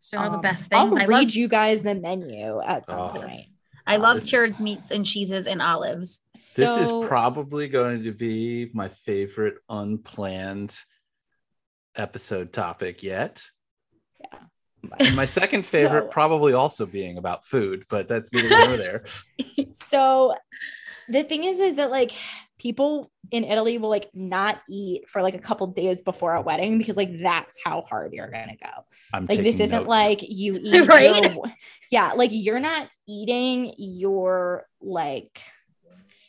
[0.00, 0.96] So are the Um, best I'll things.
[0.96, 3.08] I read love you guys the menu at some Oh.
[3.10, 3.46] point.
[3.88, 6.20] I Oh, love this is- meats and cheeses and olives.
[6.54, 10.76] This So- is probably going to be my favorite unplanned
[11.96, 13.42] episode topic yet.
[15.00, 18.76] And my second favorite So- probably also being about food, but that's neither here nor
[18.76, 19.04] there.
[19.90, 20.34] so
[21.08, 22.12] the thing is is that like
[22.58, 26.78] people in Italy will like not eat for like a couple days before a wedding
[26.78, 28.70] because like that's how hard you're gonna go.
[29.12, 29.88] I'm like this isn't notes.
[29.88, 31.32] like you eat Right?
[31.34, 31.44] your-
[31.90, 35.40] yeah like you're not eating your like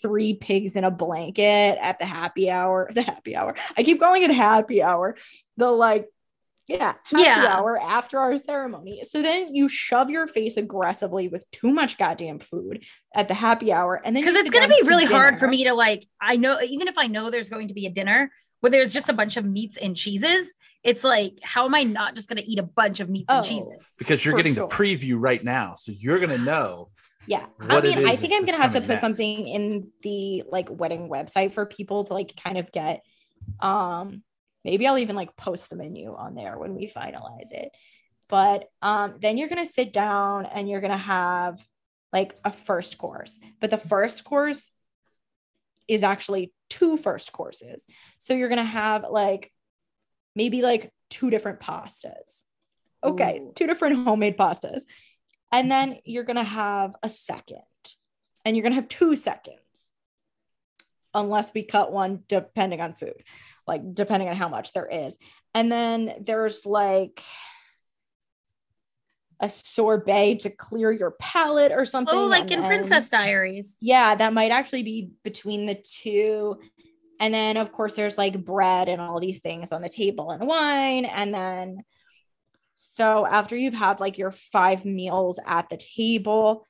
[0.01, 4.23] three pigs in a blanket at the happy hour the happy hour i keep calling
[4.23, 5.17] it happy hour
[5.57, 6.07] the like
[6.69, 7.55] yeah happy Yeah.
[7.57, 12.39] hour after our ceremony so then you shove your face aggressively with too much goddamn
[12.39, 15.47] food at the happy hour and then Because it's going to be really hard for
[15.47, 18.31] me to like, I know, even if I know there's going to be a dinner
[18.61, 20.53] where there's just a bunch of meats and cheeses,
[20.83, 23.37] it's like, how am I not just going to eat a bunch of meats Oh.
[23.37, 23.69] and cheeses?
[23.97, 24.67] because you're getting sure.
[24.67, 25.75] the preview right now.
[25.75, 26.89] So you're going to know.
[27.27, 27.45] Yeah.
[27.59, 29.01] I mean, I think I'm gonna have to put next.
[29.01, 33.01] something in the like wedding website for people to like kind of get
[33.59, 34.23] um
[34.69, 37.71] maybe I'll even like post the menu on there when we finalize it.
[38.27, 41.61] But um then you're gonna sit down and you're gonna have
[42.13, 43.39] like a first course.
[43.59, 44.71] But the first course
[45.87, 47.85] is actually two first courses.
[48.19, 49.51] So you're gonna have like
[50.35, 52.43] maybe like two different pastas.
[53.03, 53.53] Okay, Ooh.
[53.55, 54.81] two different homemade pastas.
[55.51, 57.61] And then you're going to have a second.
[58.45, 59.57] And you're going to have two seconds.
[61.13, 63.23] Unless we cut one depending on food,
[63.69, 65.17] like depending on how much there is.
[65.55, 67.23] And then there's like
[69.39, 72.13] a sorbet to clear your palate or something.
[72.13, 73.77] Oh, like and in then- Princess Diaries.
[73.79, 76.59] yeah, that might actually be between the two.
[77.21, 80.47] And then, of course, there's like bread and all these things on the table and
[80.47, 81.05] wine.
[81.05, 81.83] And then,
[82.75, 86.65] so after you've had like your five meals at the table,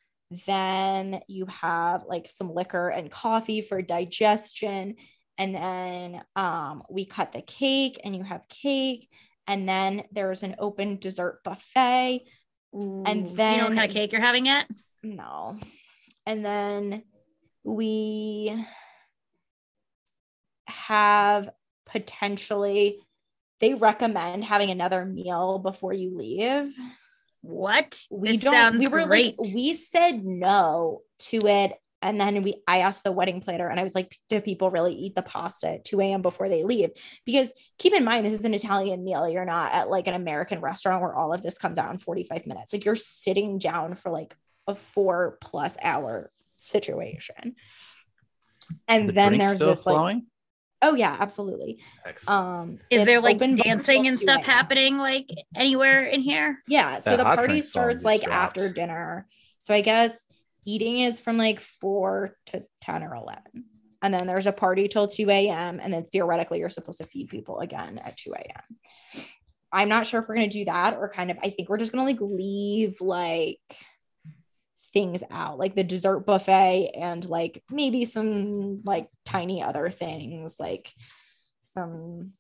[0.47, 4.95] then you have like some liquor and coffee for digestion.
[5.39, 9.09] And then um, we cut the cake and you have cake.
[9.47, 12.25] And then there's an open dessert buffet.
[12.75, 13.03] Ooh.
[13.07, 14.67] And Do you know what kind of cake you're having yet?
[15.01, 15.57] No.
[16.27, 17.03] And then
[17.63, 18.53] we
[20.67, 21.49] have
[21.85, 22.99] potentially,
[23.59, 26.73] they recommend having another meal before you leave.
[27.41, 28.03] What?
[28.11, 29.39] We this don't, we were great.
[29.39, 31.73] like, we said no to it.
[32.01, 34.93] And then we, I asked the wedding planner and I was like, do people really
[34.95, 36.21] eat the pasta at 2 a.m.
[36.21, 36.91] before they leave?
[37.25, 39.27] Because keep in mind, this is an Italian meal.
[39.27, 42.47] You're not at like an American restaurant where all of this comes out in 45
[42.47, 42.71] minutes.
[42.71, 44.35] Like you're sitting down for like
[44.65, 47.55] a four plus hour situation.
[48.87, 50.27] And The then there's still this like, flowing.
[50.81, 51.79] oh yeah, absolutely.
[52.05, 52.59] Excellent.
[52.61, 56.59] Um, Is there like open dancing and stuff happening like anywhere in here?
[56.67, 56.99] Yeah.
[56.99, 58.57] So That the party starts like dropped.
[58.57, 59.27] after dinner.
[59.57, 60.13] So I guess
[60.69, 63.41] eating is from like four to 10 or 11.
[64.01, 65.79] And then there's a party till 2 a.m.
[65.81, 69.23] And then theoretically, you're supposed to feed people again at 2 a.m.
[69.71, 71.77] I'm not sure if we're going to do that or kind of, I think we're
[71.77, 73.59] just going to like leave like
[74.93, 80.91] things out, like the dessert buffet and like maybe some like tiny other things, like
[81.73, 82.33] some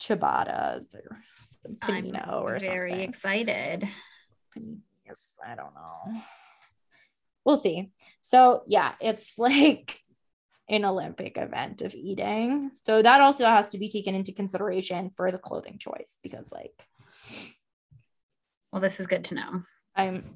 [0.00, 1.18] ciabattas or
[1.62, 3.08] some I'm panino or very something.
[3.08, 3.88] excited.
[5.06, 6.22] Yes, I don't know.
[7.44, 7.90] We'll see.
[8.20, 10.00] So yeah, it's like
[10.68, 12.70] an Olympic event of eating.
[12.84, 16.86] So that also has to be taken into consideration for the clothing choice because like
[18.72, 19.62] Well, this is good to know.
[19.94, 20.34] I'm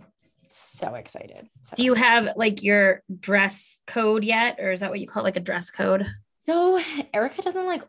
[0.48, 1.48] so excited.
[1.64, 5.22] So, Do you have like your dress code yet, or is that what you call
[5.22, 6.06] like a dress code?
[6.46, 6.80] so
[7.12, 7.82] Erica doesn't like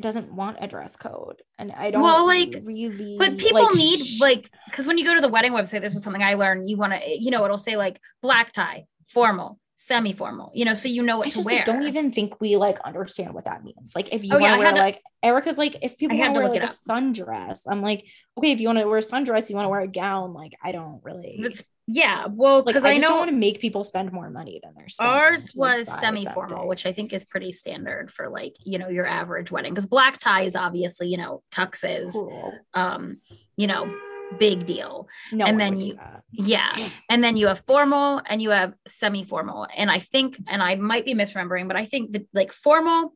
[0.00, 4.04] doesn't want a dress code and I don't Well, like, really But people like, need
[4.04, 6.68] sh- like because when you go to the wedding website, this is something I learned.
[6.68, 10.52] You want to, you know, it'll say like black tie, formal, semi-formal.
[10.54, 11.56] You know, so you know what I to just wear.
[11.56, 13.92] like, don't even think we like understand what that means.
[13.96, 16.34] Like if you Oh, want I to wear to- like Erica's like if people want
[16.34, 18.04] to wear look like a sundress, I'm like,
[18.38, 20.52] okay, if you want to wear a sundress, you want to wear a gown, like
[20.62, 22.26] I don't really That's yeah.
[22.30, 24.74] Well, like because I, I, just don't want to make people spend more money than
[24.76, 25.12] they're spending.
[25.12, 29.50] ours was semi-formal, which I think is pretty standard for like you know your average
[29.50, 29.72] wedding.
[29.72, 32.52] Because black tie is obviously you know tuxes, cool.
[32.74, 33.18] um,
[33.56, 33.92] you know,
[34.38, 35.08] big deal.
[35.32, 35.98] No, and then you-
[36.32, 36.70] Yeah.
[37.08, 39.66] And then you have formal and you have semi formal.
[39.76, 43.12] And I think, and I might be misremembering, but I think that like formal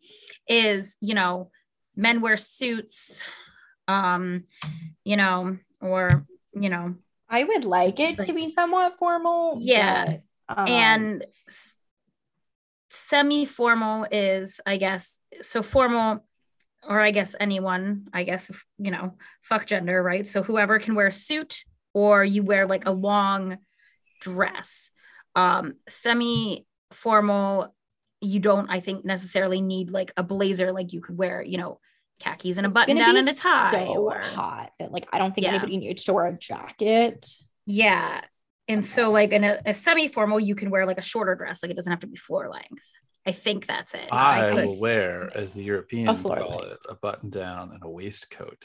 [0.48, 1.50] is, you know,
[1.96, 3.22] men wear suits,
[3.86, 4.42] um,
[5.04, 6.96] you know, or, you know,
[7.28, 9.58] I would like it to be somewhat formal.
[9.60, 10.16] Yeah.
[10.48, 11.24] but, um, and
[12.90, 16.24] semi formal is, I guess, so formal,
[16.89, 20.26] or I guess anyone, I guess, you know, fuck gender, right?
[20.26, 23.59] So whoever can wear a suit or you wear like a long
[24.20, 24.91] dress.
[25.35, 27.74] Um, semi formal,
[28.20, 31.80] you don't, I think, necessarily need like a blazer, like you could wear, you know,
[32.20, 33.70] khakis and a button down and a tie.
[33.72, 35.51] So or, hot that like I don't think Yeah.
[35.51, 37.26] anybody needs to wear a jacket.
[37.66, 38.20] Yeah.
[38.68, 41.62] And so, like in a, a semi formal, you can wear like a shorter dress,
[41.62, 42.85] like it doesn't have to be floor length.
[43.26, 44.08] I think that's it.
[44.12, 46.64] I could- will wear, as the Europeans call length.
[46.72, 48.64] it, a button down and a waistcoat.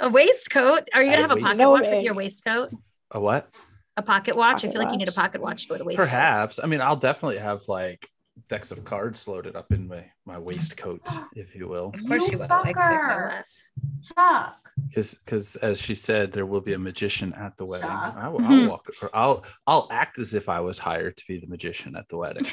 [0.00, 0.88] a waistcoat.
[0.94, 1.70] Are you gonna A have a pocket waistcoat.
[1.70, 2.70] watch with your waistcoat?
[3.12, 3.50] A what?
[3.96, 4.64] A pocket watch?
[4.64, 6.06] I Pocket feel like you need a pocket watch to go to waistcoat.
[6.06, 6.58] Perhaps.
[6.62, 8.08] I mean, I'll definitely have like
[8.48, 11.02] decks of cards loaded up in my my waistcoat,
[11.36, 12.46] if you will, Of course You you, will.
[12.50, 13.28] I expect no fucker.
[13.30, 13.68] less.
[14.16, 14.56] Chuck.
[14.88, 17.88] because because as she said, there will be a magician at the wedding.
[17.90, 18.14] Chuck.
[18.16, 18.86] I will, I'll walk.
[19.02, 22.16] Or I'll I'll act as if I was hired to be the magician at the
[22.16, 22.46] wedding.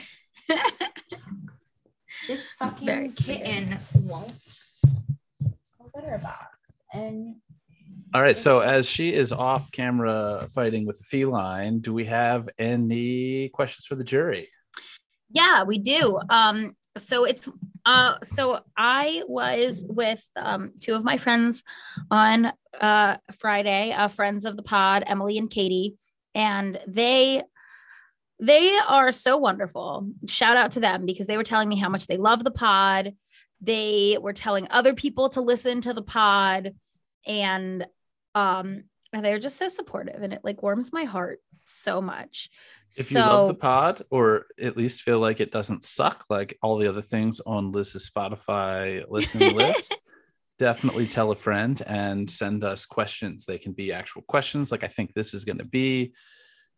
[2.60, 4.34] This fucking Very kitten won't
[5.62, 6.58] smell litter box.
[6.94, 7.36] And
[8.14, 8.38] All right.
[8.38, 13.86] So as she is off camera fighting with the feline, do we have any questions
[13.86, 14.50] for the jury?
[15.32, 16.20] Yeah, we do.
[16.30, 17.48] Um, so it's
[17.86, 21.64] uh so I was with um two of my friends
[22.10, 22.52] on
[22.82, 25.96] uh Friday, uh friends of the pod, Emily and Katie,
[26.34, 27.44] and they
[28.40, 30.10] they are so wonderful.
[30.28, 33.14] Shout out to them because they were telling me how much they love the pod.
[33.62, 36.76] They were telling other people to listen to the pod
[37.26, 37.86] and
[38.36, 38.84] um
[39.14, 42.50] they're just so supportive and it like warms my heart so much.
[42.96, 46.58] If so you love the pod, or at least feel like it doesn't suck like
[46.62, 49.94] all the other things on Liz's Spotify listen list,
[50.60, 53.46] definitely tell a friend and send us questions.
[53.46, 56.14] They can be actual questions, like I think this is going to be.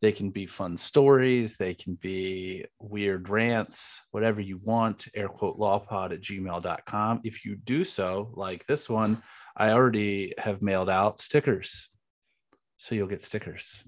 [0.02, 1.58] They can be fun stories.
[1.58, 5.08] They can be weird rants, whatever you want.
[5.14, 7.22] Air quote lawpod at gmail.com.
[7.24, 9.22] If you do so, like this one,
[9.58, 11.90] I already have mailed out stickers.
[12.78, 13.84] So you'll get stickers.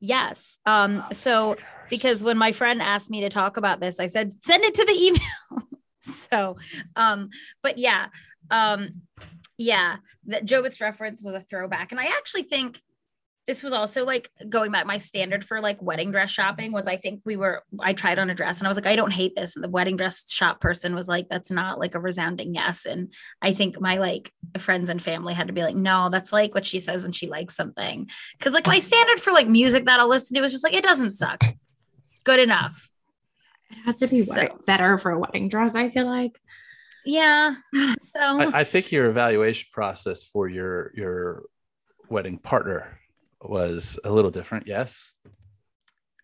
[0.00, 0.58] Yes.
[0.66, 1.68] Um, so stickers.
[1.88, 4.84] because when my friend asked me to talk about this, I said, send it to
[4.84, 5.68] the email.
[6.00, 6.56] so
[6.96, 7.30] um,
[7.62, 8.08] but yeah,
[8.50, 9.02] um,
[9.56, 11.90] yeah, that Jobeth's reference was a throwback.
[11.90, 12.80] And I actually think
[13.46, 16.96] this was also like going back my standard for like wedding dress shopping was I
[16.96, 19.34] think we were I tried on a dress and I was like, I don't hate
[19.34, 19.56] this.
[19.56, 22.86] And the wedding dress shop person was like, that's not like a resounding yes.
[22.86, 26.54] And I think my like friends and family had to be like, no, that's like
[26.54, 28.08] what she says when she likes something.
[28.40, 30.84] Cause like my standard for like music that I'll listen to was just like, it
[30.84, 31.42] doesn't suck.
[32.24, 32.90] Good enough.
[33.70, 36.38] it has to be So- better for a wedding dress, I feel like.
[37.04, 37.56] Yeah.
[38.00, 41.42] So I, I think your evaluation process for your your
[42.08, 43.00] wedding partner
[43.48, 44.66] was a little different.
[44.66, 45.12] Yes.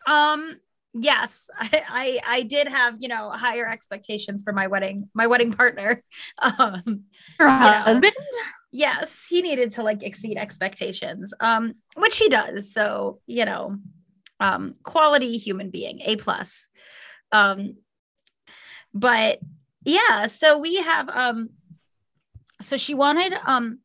[0.07, 0.59] um
[0.93, 5.51] yes I, I i did have you know higher expectations for my wedding my wedding
[5.53, 6.03] partner
[6.41, 7.03] um
[7.37, 7.83] Her Yeah.
[7.83, 8.13] husband?
[8.71, 13.77] yes he needed to like exceed expectations um which he does so you know
[14.39, 16.69] um quality human being a plus
[17.31, 17.75] um
[18.93, 19.39] but
[19.85, 21.49] yeah so we have um
[22.61, 23.79] so she wanted um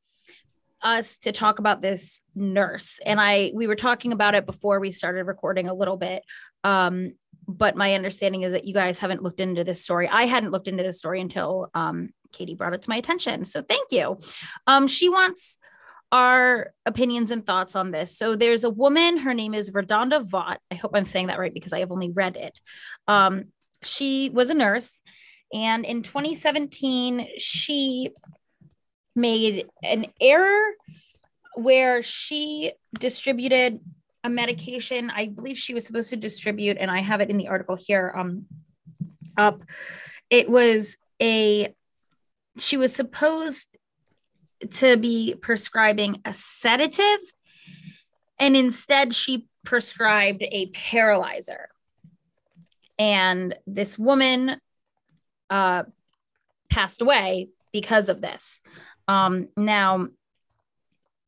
[0.84, 3.00] us to talk about this nurse.
[3.04, 6.22] And i we were talking about it before we started recording a little bit.
[6.62, 7.12] Um
[7.46, 10.08] but my understanding is that you guys haven't looked into this story.
[10.08, 13.44] I hadn't looked into this story until um katie brought it to my attention.
[13.46, 14.18] So thank you.
[14.66, 15.58] Um she wants
[16.12, 18.16] our opinions and thoughts on this.
[18.16, 20.58] So there's a woman her name is RaDonda Vaught.
[20.70, 22.60] I hope i'm saying that right because i have only read it.
[23.08, 23.46] Um
[23.82, 25.00] she was a nurse
[25.52, 28.10] and in 2017 she
[29.14, 30.72] made an error
[31.54, 33.80] where she distributed
[34.24, 35.10] a medication.
[35.14, 38.12] I believe she was supposed to distribute and i have it in the article here
[38.16, 38.46] um
[39.36, 39.62] up.
[40.30, 41.74] It was a
[42.58, 43.68] she was supposed
[44.70, 47.18] to be prescribing a sedative
[48.38, 51.68] and instead she prescribed a paralyzer.
[52.98, 54.56] And this woman
[55.50, 55.84] uh
[56.70, 58.60] passed away because of this
[59.08, 60.08] um now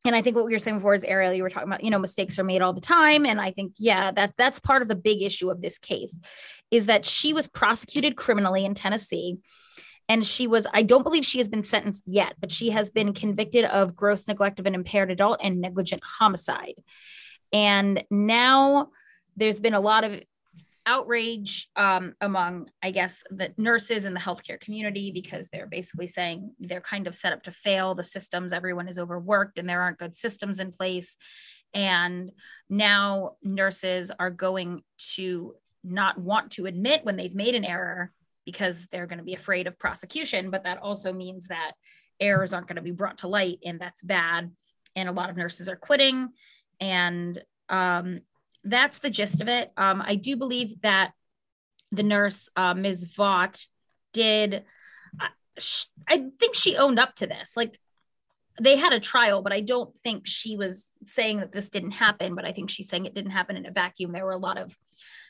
[0.05, 1.89] and I think what we were saying before is Ariel, you were talking about, you
[1.89, 3.25] know, mistakes are made all the time.
[3.25, 6.17] And I think, yeah, that that's part of the big issue of this case
[6.71, 9.37] is that she was prosecuted criminally in Tennessee.
[10.09, 13.13] and she was i don't believe she has been sentenced yet but she has been
[13.13, 16.75] convicted of gross neglect of an impaired adult and negligent homicide
[17.51, 18.87] and now
[19.35, 20.21] there's been a lot of
[20.87, 26.51] outrage um, among i guess the nurses in the healthcare community because they're basically saying
[26.59, 29.99] they're kind of set up to fail the systems everyone is overworked and there aren't
[29.99, 31.17] good systems in place
[31.73, 32.31] and
[32.69, 34.81] now nurses are going
[35.15, 38.11] to not want to admit when they've made an error
[38.45, 40.49] because they're going to be afraid of prosecution.
[40.49, 41.73] But that also means that
[42.19, 44.51] errors aren't going to be brought to light, and that's bad.
[44.95, 46.29] And a lot of nurses are quitting.
[46.79, 48.19] And um,
[48.63, 49.71] that's the gist of it.
[49.77, 51.11] Um, I do believe that
[51.91, 53.07] the nurse, uh, Ms.
[53.17, 53.65] Vaught,
[54.13, 54.63] did.
[55.19, 55.61] Uh,
[56.07, 57.53] I think she owned up to this.
[57.55, 57.79] Like
[58.59, 62.35] they had a trial, but I don't think she was saying that this didn't happen.
[62.35, 64.11] But I think she's saying it didn't happen in a vacuum.
[64.11, 64.75] There were a lot of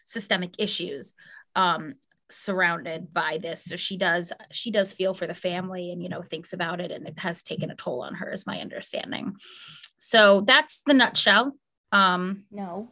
[0.05, 1.13] systemic issues.
[1.55, 1.93] Um,
[2.29, 6.21] surrounded by this so she does she does feel for the family and you know
[6.21, 9.33] thinks about it and it has taken a toll on her is my understanding
[9.97, 11.53] so that's the nutshell
[11.93, 12.91] um no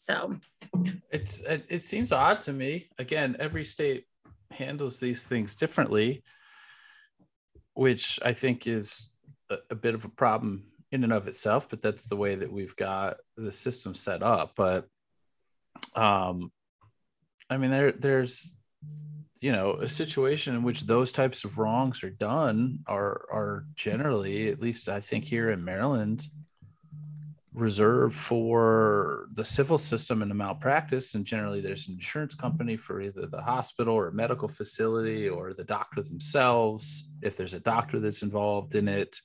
[0.00, 0.34] so
[1.10, 2.88] it's it, it seems odd to me.
[2.98, 4.06] Again every state
[4.50, 6.24] handles these things differently
[7.74, 9.12] which i think is
[9.48, 12.52] a, a bit of a problem in and of itself but that's the way that
[12.52, 14.52] we've got the system set up.
[14.56, 14.86] But
[15.94, 16.50] um
[17.50, 18.56] I mean, there there's
[19.40, 24.48] you know a situation in which those types of wrongs are done are are generally,
[24.48, 26.24] at least I think here in Maryland,
[27.52, 31.14] reserved for the civil system and the malpractice.
[31.14, 35.64] And generally, there's an insurance company for either the hospital or medical facility or the
[35.64, 39.20] doctor themselves, if there's a doctor that's involved in it,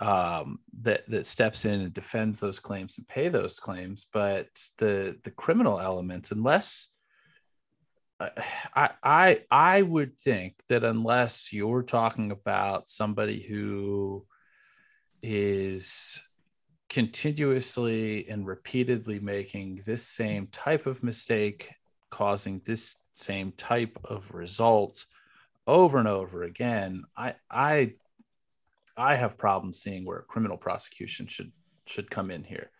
[0.00, 4.06] um, that that steps in and defends those claims and pay those claims.
[4.10, 4.48] But
[4.78, 6.88] the the criminal elements, unless
[8.74, 14.24] I, I I would think that unless you're talking about somebody who
[15.22, 16.22] is
[16.90, 21.70] continuously and repeatedly making this same type of mistake,
[22.10, 25.06] causing this same type of result
[25.66, 27.94] over and over again, I I
[28.96, 31.52] I have problems seeing where criminal prosecution should
[31.86, 32.70] should come in here.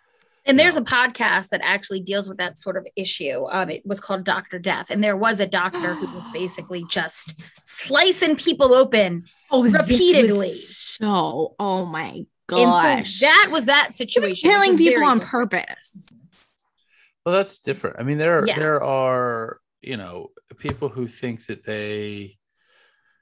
[0.46, 3.44] And there's a podcast that actually deals with that sort of issue.
[3.50, 7.34] Um, it was called Doctor Death, and there was a doctor who was basically just
[7.64, 10.54] slicing people open oh, repeatedly.
[10.54, 14.48] So, oh my gosh, and so that was that situation.
[14.48, 15.50] killing people on different.
[15.50, 15.92] purpose.
[17.24, 17.96] Well, that's different.
[17.98, 18.58] I mean, there yeah.
[18.58, 22.38] there are you know people who think that they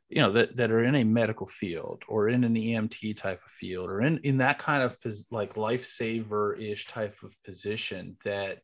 [0.09, 3.51] you know that, that are in a medical field or in an emt type of
[3.51, 4.97] field or in in that kind of
[5.31, 8.61] like lifesaver ish type of position that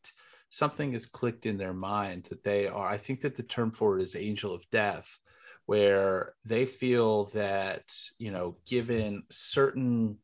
[0.49, 3.97] something is clicked in their mind that they are i think that the term for
[3.99, 5.19] it is angel of death
[5.65, 7.83] where they feel that
[8.17, 10.17] you know given certain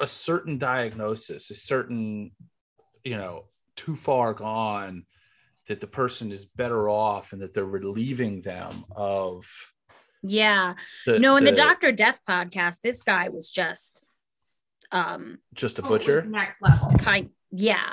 [0.00, 2.30] a certain diagnosis a certain
[3.04, 3.44] you know
[3.76, 5.04] too far gone
[5.68, 9.46] that the person is better off and that they're relieving them of
[10.22, 10.74] yeah.
[11.06, 14.04] the, no in the, the doctor death podcast this guy was just
[14.92, 16.22] um just a oh, butcher?
[16.22, 16.90] next level.
[16.98, 17.92] Kind yeah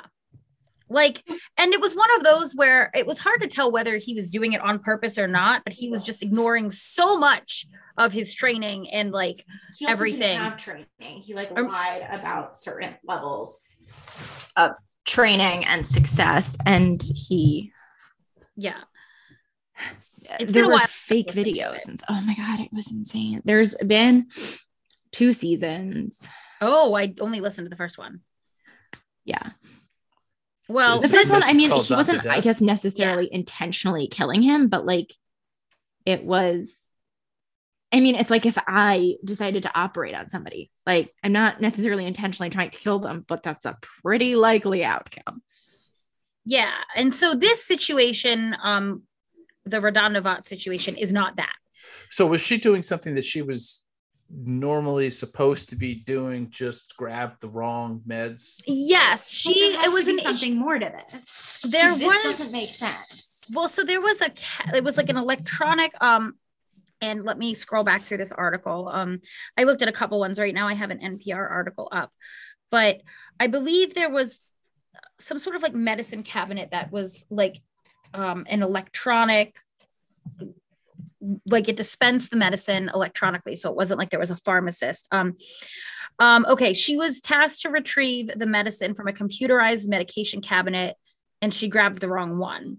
[0.94, 1.22] like
[1.58, 4.30] and it was one of those where it was hard to tell whether he was
[4.30, 7.66] doing it on purpose or not but he was just ignoring so much
[7.96, 9.44] of his training and like
[9.78, 10.38] he everything.
[10.38, 10.86] have training.
[10.98, 13.68] He like um, lied about certain levels
[14.56, 14.72] of
[15.04, 17.72] training and success and he
[18.56, 18.80] yeah.
[20.40, 23.42] It's there were fake videos and oh my god it was insane.
[23.44, 24.28] There's been
[25.12, 26.26] two seasons.
[26.62, 28.20] Oh i only listened to the first one.
[29.26, 29.50] Yeah
[30.68, 33.36] well the first one i mean he wasn't i guess necessarily yeah.
[33.36, 35.12] intentionally killing him but like
[36.06, 36.74] it was
[37.94, 42.06] I mean, it's like if I decided to operate on somebody, like I'm not necessarily
[42.06, 45.42] intentionally trying to kill them, but that's a pretty likely outcome.
[46.44, 46.72] Yeah.
[46.96, 49.04] And so this situation, um,
[49.64, 51.54] the RaDonda situation is not that.
[52.10, 53.83] So was she doing something that she was
[54.36, 58.62] normally supposed to be doing just grab the wrong meds?
[58.66, 61.60] Yes, she it was an something more to this.
[61.62, 63.46] There this was doesn't make sense.
[63.52, 64.30] Well, so there was a
[64.74, 66.34] it was like an electronic um
[67.00, 68.88] and let me scroll back through this article.
[68.88, 69.20] Um,
[69.58, 70.68] I looked at a couple ones right now.
[70.68, 72.10] I have an NPR article up,
[72.70, 73.02] but
[73.38, 74.38] I believe there was
[75.20, 77.60] some sort of like medicine cabinet that was like
[78.14, 79.56] um, an electronic,
[81.46, 83.56] like it dispensed the medicine electronically.
[83.56, 85.06] So it wasn't like there was a pharmacist.
[85.10, 85.34] Um,
[86.18, 90.96] um, okay, she was tasked to retrieve the medicine from a computerized medication cabinet
[91.42, 92.78] and she grabbed the wrong one.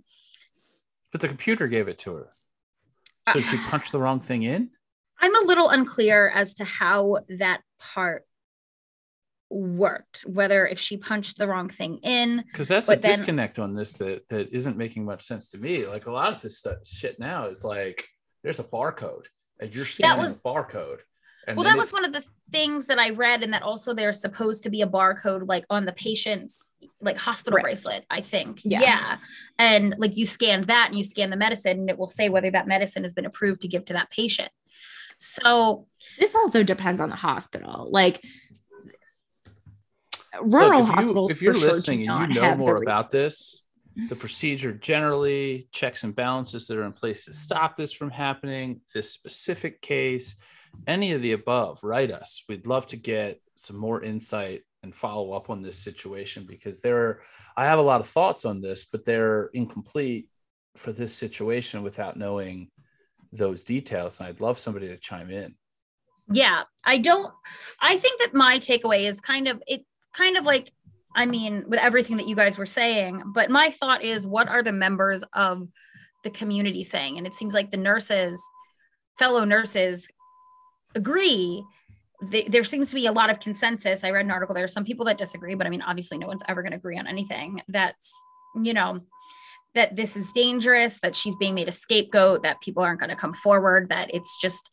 [1.12, 2.28] But the computer gave it to her.
[3.34, 4.70] So she punched the wrong thing in?
[5.20, 8.26] I'm a little unclear as to how that part
[9.50, 12.44] worked, whether if she punched the wrong thing in.
[12.52, 15.88] Because that's a then- disconnect on this that that isn't making much sense to me.
[15.88, 18.08] Like a lot of this stuff, shit now is like
[18.46, 19.26] there's a barcode
[19.60, 21.00] and you're scanning was- a barcode.
[21.48, 23.62] And Well, then that it- was one of the things that I read, and that
[23.62, 26.72] also there's supposed to be a barcode like on the patient's
[27.02, 27.84] like hospital Wrist.
[27.84, 28.62] bracelet, I think.
[28.64, 29.18] Yeah.
[29.60, 32.50] And like you scan that and you scan the medicine, and it will say whether
[32.50, 34.50] that medicine has been approved to give to that patient.
[35.18, 35.86] So
[36.20, 37.90] This also depends on the hospital.
[37.92, 38.24] Like
[40.34, 41.32] Look, rural if you- hospitals.
[41.32, 43.52] if you're for sure listening not and you know more about resources.
[43.52, 43.64] this,
[44.10, 48.82] the procedure generally, checks and balances that are in place to stop this from happening,
[48.94, 50.36] this specific case,
[50.88, 52.44] any of the above, write us.
[52.50, 56.98] We'd love to get some more insight and follow up on this situation because there
[56.98, 57.22] are,
[57.56, 60.30] I have a lot of thoughts on this, but they're incomplete
[60.76, 62.70] for this situation without knowing
[63.32, 64.20] those details.
[64.20, 65.56] And I'd love somebody to chime in.
[66.32, 67.32] yeah, I don't
[67.80, 70.72] I think that my takeaway is kind of it's kind of like
[71.16, 74.62] I mean, with everything that you guys were saying, but my thought is what are
[74.62, 75.68] the members of
[76.24, 77.18] the community saying?
[77.18, 78.44] And it seems like the nurses,
[79.18, 80.10] fellow nurses,
[80.94, 81.64] agree.
[82.32, 84.04] Th- there seems to be a lot of consensus.
[84.04, 84.54] I read an article.
[84.54, 86.78] There are some people that disagree, but I mean, obviously, no one's ever going to
[86.78, 87.62] agree on anything.
[87.70, 88.12] That's,
[88.62, 89.02] you know,
[89.74, 93.16] that this is dangerous, that she's being made a scapegoat, that people aren't going to
[93.16, 94.70] come forward, that it's just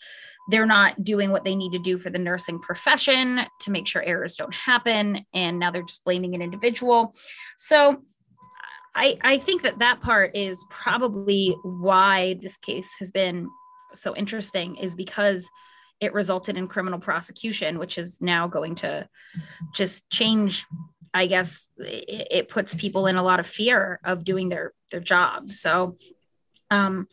[0.51, 4.03] they're not doing what they need to do for the nursing profession to make sure
[4.03, 7.15] errors don't happen and now they're just blaming an individual.
[7.57, 8.03] So
[8.95, 13.49] i i think that that part is probably why this case has been
[13.95, 15.49] so interesting is because
[15.99, 19.09] it resulted in criminal prosecution which is now going to
[19.73, 20.67] just change
[21.15, 25.01] i guess it, it puts people in a lot of fear of doing their their
[25.01, 25.51] job.
[25.51, 25.97] So
[26.71, 27.09] um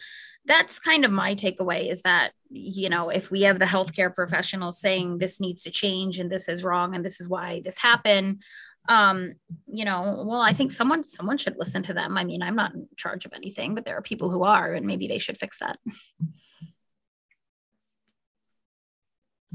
[0.46, 4.80] that's kind of my takeaway is that you know if we have the healthcare professionals
[4.80, 8.42] saying this needs to change and this is wrong and this is why this happened
[8.88, 9.34] um
[9.68, 12.74] you know well i think someone someone should listen to them i mean i'm not
[12.74, 15.60] in charge of anything but there are people who are and maybe they should fix
[15.60, 15.78] that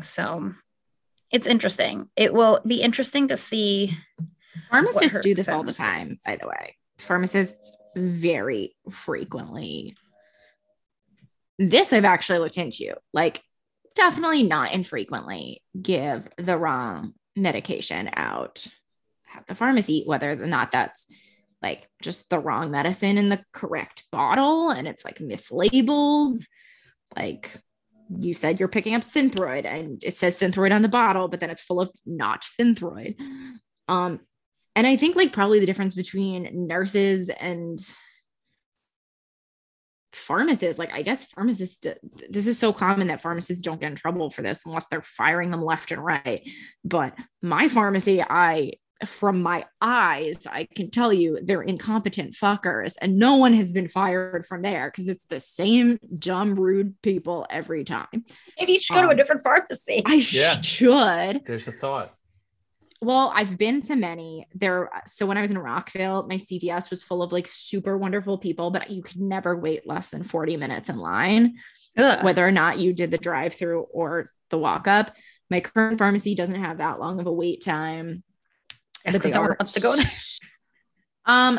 [0.01, 0.53] so
[1.33, 3.97] it's interesting it will be interesting to see
[4.71, 6.77] Pharmacists do this all the time, by the way.
[6.99, 9.97] Pharmacists very frequently.
[11.59, 12.95] This I've actually looked into.
[13.13, 13.43] Like,
[13.95, 18.67] definitely not infrequently give the wrong medication out
[19.35, 21.07] at the pharmacy, whether or not that's
[21.63, 26.39] like just the wrong medicine in the correct bottle and it's like mislabeled.
[27.17, 27.57] Like
[28.11, 31.51] you said, you're picking up Synthroid and it says Synthroid on the bottle, but then
[31.51, 33.19] it's full of not Synthroid.
[33.89, 34.21] Um,
[34.77, 37.79] and I think like probably the difference between nurses and
[40.15, 41.87] pharmacists, like I guess pharmacists,
[42.31, 45.51] this is so common that pharmacists don't get in trouble for this unless they're firing
[45.51, 46.49] them left and right.
[46.85, 48.75] But my pharmacy, I
[49.07, 53.89] from my eyes, I can tell you they're incompetent fuckers, and no one has been
[53.89, 58.25] fired from there because it's the same dumb, rude people every time.
[58.59, 60.61] maybe you should go to a Um, different pharmacy I Yeah.
[60.61, 61.45] should.
[61.45, 62.15] There's a thought.
[63.05, 64.49] Well, I've been to many.
[64.55, 68.39] There, so when I was in Rockville, my CVS was full of like super wonderful
[68.39, 71.57] people, but you could never wait less than 40 minutes in line,
[71.99, 72.25] Ugh.
[72.25, 75.15] whether or not you did the drive through or the walk up.
[75.51, 78.23] My current pharmacy doesn't have that long of a wait time.
[79.05, 80.07] Yes, but 'cause they no one are- wants to go there.
[81.27, 81.59] Um,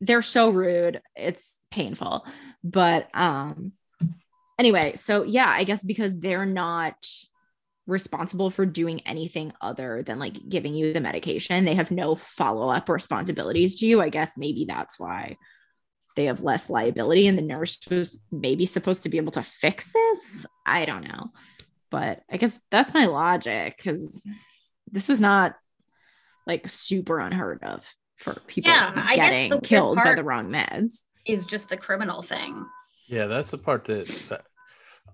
[0.00, 1.00] they're so rude.
[1.16, 2.24] It's painful.
[2.62, 3.72] But um,
[4.56, 6.94] anyway, so yeah, I guess because they're not
[7.86, 12.68] responsible for doing anything other than like giving you the medication, they have no follow
[12.68, 14.00] up responsibilities to you.
[14.00, 15.36] I guess maybe that's why
[16.16, 19.92] they have less liability, and the nurse was maybe supposed to be able to fix
[19.92, 20.46] this.
[20.64, 21.30] I don't know,
[21.90, 24.22] but I guess that's my logic because
[24.90, 25.54] this is not
[26.46, 27.84] like super unheard of
[28.16, 31.02] for people Yeah, to be getting killed by the wrong meds.
[31.26, 32.64] is just the criminal thing
[33.08, 34.42] Yeah, that's the part that, that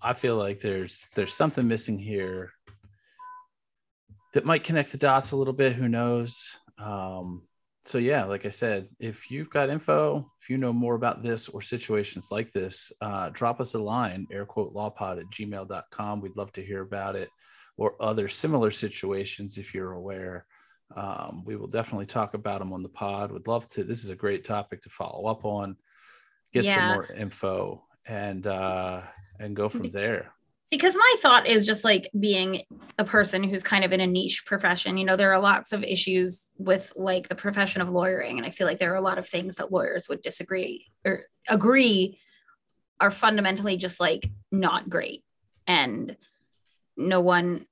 [0.02, 2.52] I feel like there's there's something missing here
[4.32, 5.74] that might connect the dots a little bit.
[5.74, 6.50] Who knows?
[6.78, 7.42] Um,
[7.86, 11.48] so yeah, like I said, if you've got info, if you know more about this
[11.48, 16.20] or situations like this, uh, drop us a line, air quote lawpod at gmail.com.
[16.20, 17.30] We'd love to hear about it
[17.76, 20.46] or other similar situations if you're aware.
[20.94, 23.32] Um, we will definitely talk about them on the pod.
[23.32, 23.84] Would love to.
[23.84, 25.76] This is a great topic to follow up on,
[26.52, 29.02] get some more info and uh
[29.38, 30.32] and go from there.
[30.70, 32.62] Because my thought is just like being
[32.98, 35.82] a person who's kind of in a niche profession you know there are lots of
[35.82, 39.18] issues with like the profession of lawyering and i feel like there are a lot
[39.18, 42.18] of things that lawyers would disagree or agree
[43.00, 45.24] are fundamentally just like not great.
[45.66, 46.16] And
[46.96, 47.66] no one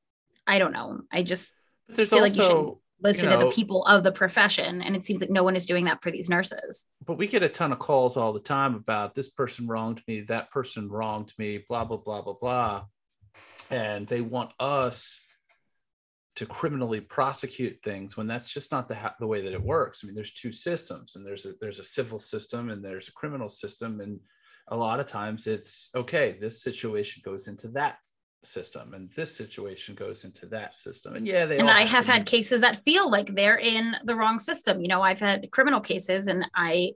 [0.47, 1.01] i don't know.
[1.13, 1.53] I just
[1.87, 4.83] But there's feel like you should also, listen you to the people of the profession
[4.83, 7.43] and it seems like no one is doing that for these nurses but we get
[7.43, 11.33] a ton of calls all the time about this person wronged me, that person wronged
[11.39, 12.85] me, blah, blah, blah, blah, blah.
[13.71, 15.19] And they want us
[16.37, 20.03] to criminally prosecute things when that's just not the, ha- the way that it works.
[20.03, 23.13] I mean, there's two systems and there's a, there's a civil system and there's a
[23.13, 24.01] criminal system.
[24.01, 24.21] And
[24.69, 27.97] a lot of times it's okay, this situation goes into that
[28.45, 31.17] system and this situation goes into that system.
[31.17, 34.39] And yeah, they and i have had cases that feel like they're in the wrong
[34.39, 34.81] system.
[34.81, 36.93] You know i've had criminal cases and i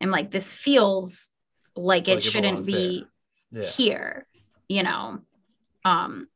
[0.00, 1.30] am like this feels
[1.74, 3.06] like it Like it shouldn't belongs be
[3.52, 3.66] yeah.
[3.68, 4.26] here
[4.68, 5.20] you know?
[5.84, 6.28] Um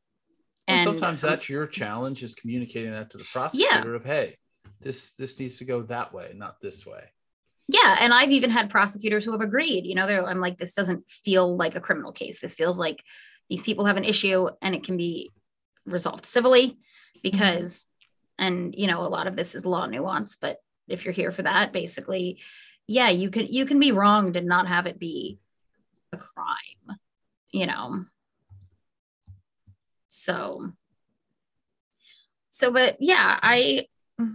[0.69, 4.37] and, and sometimes some- that's your challenge is communicating that to the prosecutor of hey
[4.81, 7.05] this this needs to go that way not this way.
[7.67, 10.75] Yeah and i've even had prosecutors who have agreed you know they're i'm like this
[10.75, 12.41] doesn't feel like a criminal case.
[12.41, 13.03] This feels like
[13.51, 15.31] these people have an issue and it can be
[15.85, 17.21] resolved civilly mm-hmm.
[17.23, 17.87] because
[18.39, 20.57] and you know a lot of this is law nuance but
[20.89, 22.39] if you're here for that basically
[22.87, 25.39] yeah you can you can be wronged and not have it be
[26.13, 26.99] a crime
[27.53, 28.05] you know?
[30.09, 30.73] So
[32.53, 33.87] so but yeah i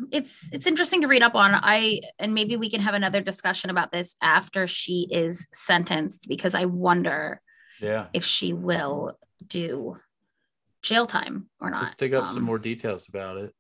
[0.10, 1.52] it's it's interesting to read up on.
[1.54, 6.56] I and maybe we can have another discussion about this after she is sentenced because
[6.56, 7.40] i wonder
[7.82, 8.08] yeah.
[8.14, 9.18] if she will
[9.48, 9.98] do
[10.82, 13.54] jail time or not let's dig up some Um, more details about it.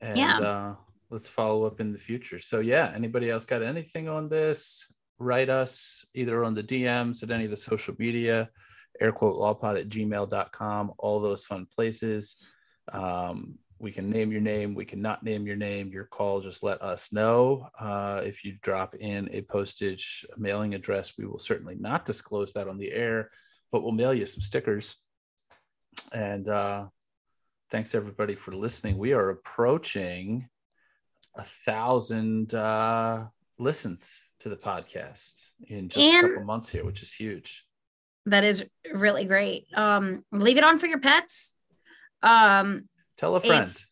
[0.00, 0.38] And Yeah.
[0.40, 0.74] uh
[1.10, 2.38] let's follow up in the future.
[2.40, 4.90] So yeah anybody else got anything on this?
[5.18, 8.50] Write us either on the dms at any of the social media
[9.00, 12.36] air quote lawpod at gmail.com all those fun places.
[12.92, 16.62] Um we can name your name we can not name your name your call just
[16.62, 17.68] let us know.
[17.78, 22.66] Uh, if you drop in a postage mailing address we will certainly not disclose that
[22.66, 23.30] on the air
[23.70, 25.02] but we'll mail you some stickers.
[26.12, 26.86] And uh,
[27.70, 28.96] thanks everybody for listening.
[28.96, 30.48] We are approaching
[31.36, 33.26] a thousand uh,
[33.58, 37.66] listens to the podcast in just a couple months here which is huge.
[38.24, 38.64] That is
[38.94, 39.66] really great.
[39.74, 41.52] Um leave it on for your pets.
[42.22, 43.88] Um tell a friend if-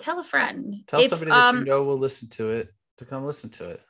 [0.00, 3.04] tell a friend tell If, somebody that um, you know will listen to it to
[3.04, 3.80] come listen to it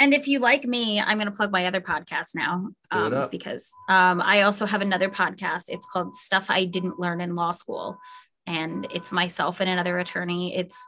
[0.00, 3.68] And if you like me, I'm going to plug my other podcast now um, because
[3.88, 5.64] um, I also have another podcast.
[5.66, 7.98] It's called Stuff I Didn't Learn in Law School.
[8.46, 10.56] And it's myself and another attorney.
[10.56, 10.78] It's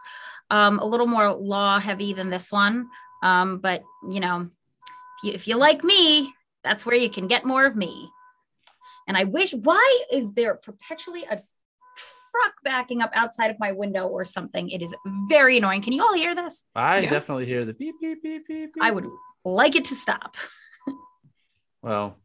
[0.48, 2.86] um, a little more law heavy than this one.
[3.24, 4.48] Um, but, you know,
[5.18, 6.32] if you, if you like me,
[6.62, 8.08] that's where you can get more of me.
[9.08, 11.42] And I wish, why is there perpetually a
[12.30, 14.68] truck backing up outside of my window or something?
[14.70, 14.94] It is
[15.28, 15.82] very annoying.
[15.82, 16.64] Can you all hear this?
[16.74, 17.10] I Yeah.
[17.10, 18.74] definitely hear the beep beep beep beep.
[18.74, 18.82] beep.
[18.82, 19.06] I would
[19.44, 20.36] like it to stop.
[21.82, 22.18] Well,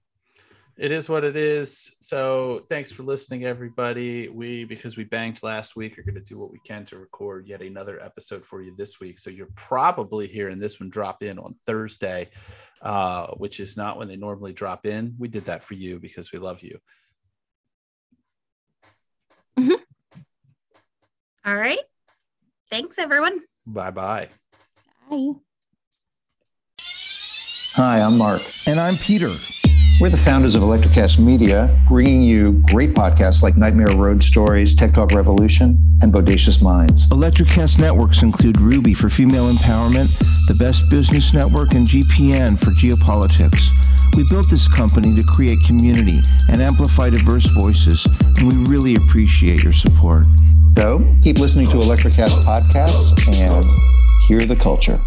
[0.77, 1.95] it is what it is.
[2.01, 4.27] So thanks for listening, everybody.
[4.27, 7.47] We because we banked last week are going to do what we can to record
[7.47, 9.17] yet another episode for you this week.
[9.17, 12.31] So you're probably hearing this one drop in on Thursday,
[12.81, 15.15] uh, which is not when they normally drop in.
[15.17, 16.77] We did that for you because we love you.
[21.45, 21.79] All right.
[22.71, 23.41] Thanks, everyone.
[23.67, 24.29] Bye bye.
[25.09, 25.33] Bye.
[27.75, 28.41] Hi, I'm Mark.
[28.67, 29.29] And I'm Peter.
[30.01, 34.93] We're the founders of Electrocast Media, bringing you great podcasts like Nightmare Road Stories, Tech
[34.93, 37.07] Talk Revolution, and Bodacious Minds.
[37.11, 40.11] Electrocast networks include Ruby for female empowerment,
[40.47, 43.71] the Best Business Network, and GPN for geopolitics.
[44.17, 46.19] We built this company to create community
[46.49, 48.03] and amplify diverse voices,
[48.39, 50.25] and we really appreciate your support.
[50.77, 53.63] So keep listening to Electrocast podcasts and
[54.27, 54.99] hear the culture.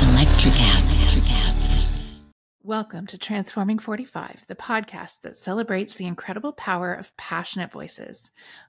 [0.00, 1.08] Electrocast.
[2.62, 8.30] Welcome to Transforming 45, the podcast that celebrates the incredible power of passionate voices.